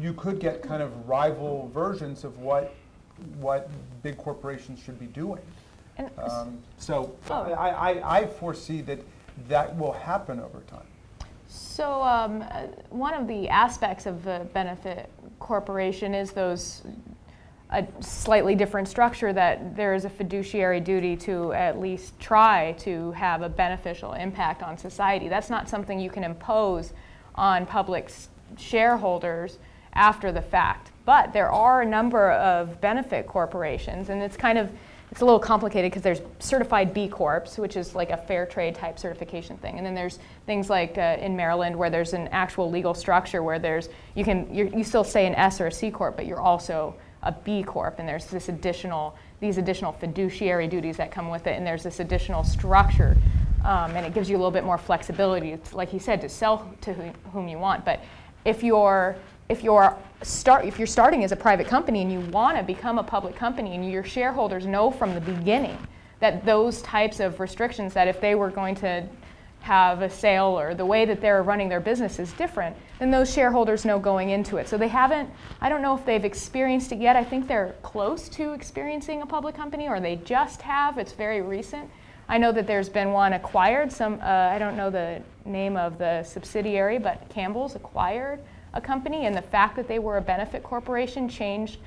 [0.00, 2.74] you could get kind of rival versions of what
[3.38, 3.68] what
[4.02, 5.40] big corporations should be doing.
[6.18, 7.52] Um, so Oh.
[7.52, 8.98] I, I, I foresee that
[9.48, 10.86] that will happen over time.
[11.46, 16.82] So um, uh, one of the aspects of the benefit corporation is those
[17.70, 23.12] a slightly different structure that there is a fiduciary duty to at least try to
[23.12, 25.28] have a beneficial impact on society.
[25.28, 26.92] That's not something you can impose
[27.34, 28.28] on public s-
[28.58, 29.58] shareholders
[29.92, 30.90] after the fact.
[31.04, 34.70] But there are a number of benefit corporations, and it's kind of
[35.10, 38.74] it's a little complicated because there's certified B Corps, which is like a fair trade
[38.74, 42.70] type certification thing, and then there's things like uh, in Maryland where there's an actual
[42.70, 46.16] legal structure where there's you can you still say an S or a C corp,
[46.16, 51.10] but you're also a B corp, and there's this additional these additional fiduciary duties that
[51.10, 53.16] come with it, and there's this additional structure,
[53.64, 56.28] um, and it gives you a little bit more flexibility, it's, like he said, to
[56.28, 57.84] sell to who, whom you want.
[57.84, 58.00] But
[58.44, 59.16] if you're
[59.48, 62.98] if you're start if you're starting as a private company and you want to become
[62.98, 65.76] a public company and your shareholders know from the beginning
[66.20, 69.04] that those types of restrictions that if they were going to
[69.60, 73.32] have a sale or the way that they're running their business is different then those
[73.32, 74.68] shareholders know going into it.
[74.68, 75.28] So they haven't
[75.60, 77.16] i don't know if they've experienced it yet.
[77.16, 80.98] I think they're close to experiencing a public company or they just have.
[80.98, 81.90] It's very recent.
[82.28, 85.98] I know that there's been one acquired some uh, i don't know the name of
[85.98, 88.40] the subsidiary but campbell's acquired
[88.74, 91.78] a company, and the fact that they were a benefit corporation changed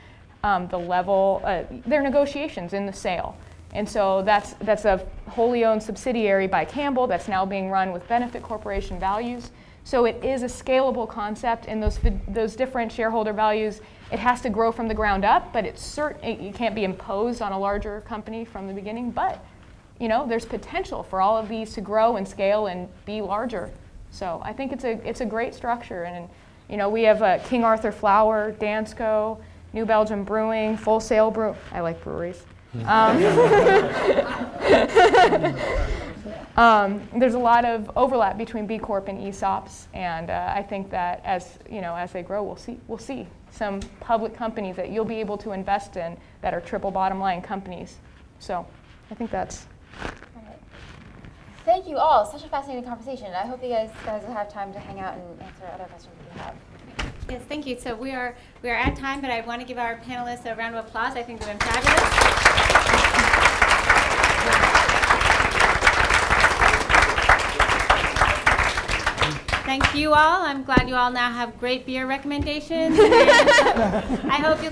[0.43, 3.35] um, the level, uh, their negotiations in the sale.
[3.73, 8.07] And so that's, that's a wholly owned subsidiary by Campbell that's now being run with
[8.07, 9.51] benefit corporation values.
[9.83, 13.81] So it is a scalable concept, and those, those different shareholder values,
[14.11, 16.83] it has to grow from the ground up, but it's certain, it, it can't be
[16.83, 19.11] imposed on a larger company from the beginning.
[19.11, 19.43] But
[19.99, 23.71] you know, there's potential for all of these to grow and scale and be larger.
[24.11, 26.03] So I think it's a, it's a great structure.
[26.03, 26.27] And
[26.69, 29.39] you know, we have uh, King Arthur Flour, Dansko,
[29.73, 31.55] New Belgium Brewing, Full Sail Brew.
[31.71, 32.43] I like breweries.
[32.85, 33.17] Um,
[36.57, 40.89] um, there's a lot of overlap between B Corp and ESOPs, and uh, I think
[40.91, 44.89] that as you know, as they grow, we'll see we'll see some public companies that
[44.89, 47.97] you'll be able to invest in that are triple bottom line companies.
[48.39, 48.65] So,
[49.09, 49.67] I think that's.
[51.65, 52.25] Thank you all.
[52.27, 53.33] Such a fascinating conversation.
[53.33, 56.13] I hope you guys guys will have time to hang out and answer other questions
[56.19, 56.55] that you have.
[57.27, 57.79] Yes, thank you.
[57.79, 60.55] So we are we are at time, but I want to give our panelists a
[60.55, 61.15] round of applause.
[61.15, 63.15] I think they've been fabulous.
[69.65, 70.43] Thank you all.
[70.43, 72.97] I'm glad you all now have great beer recommendations.
[72.99, 74.69] I hope you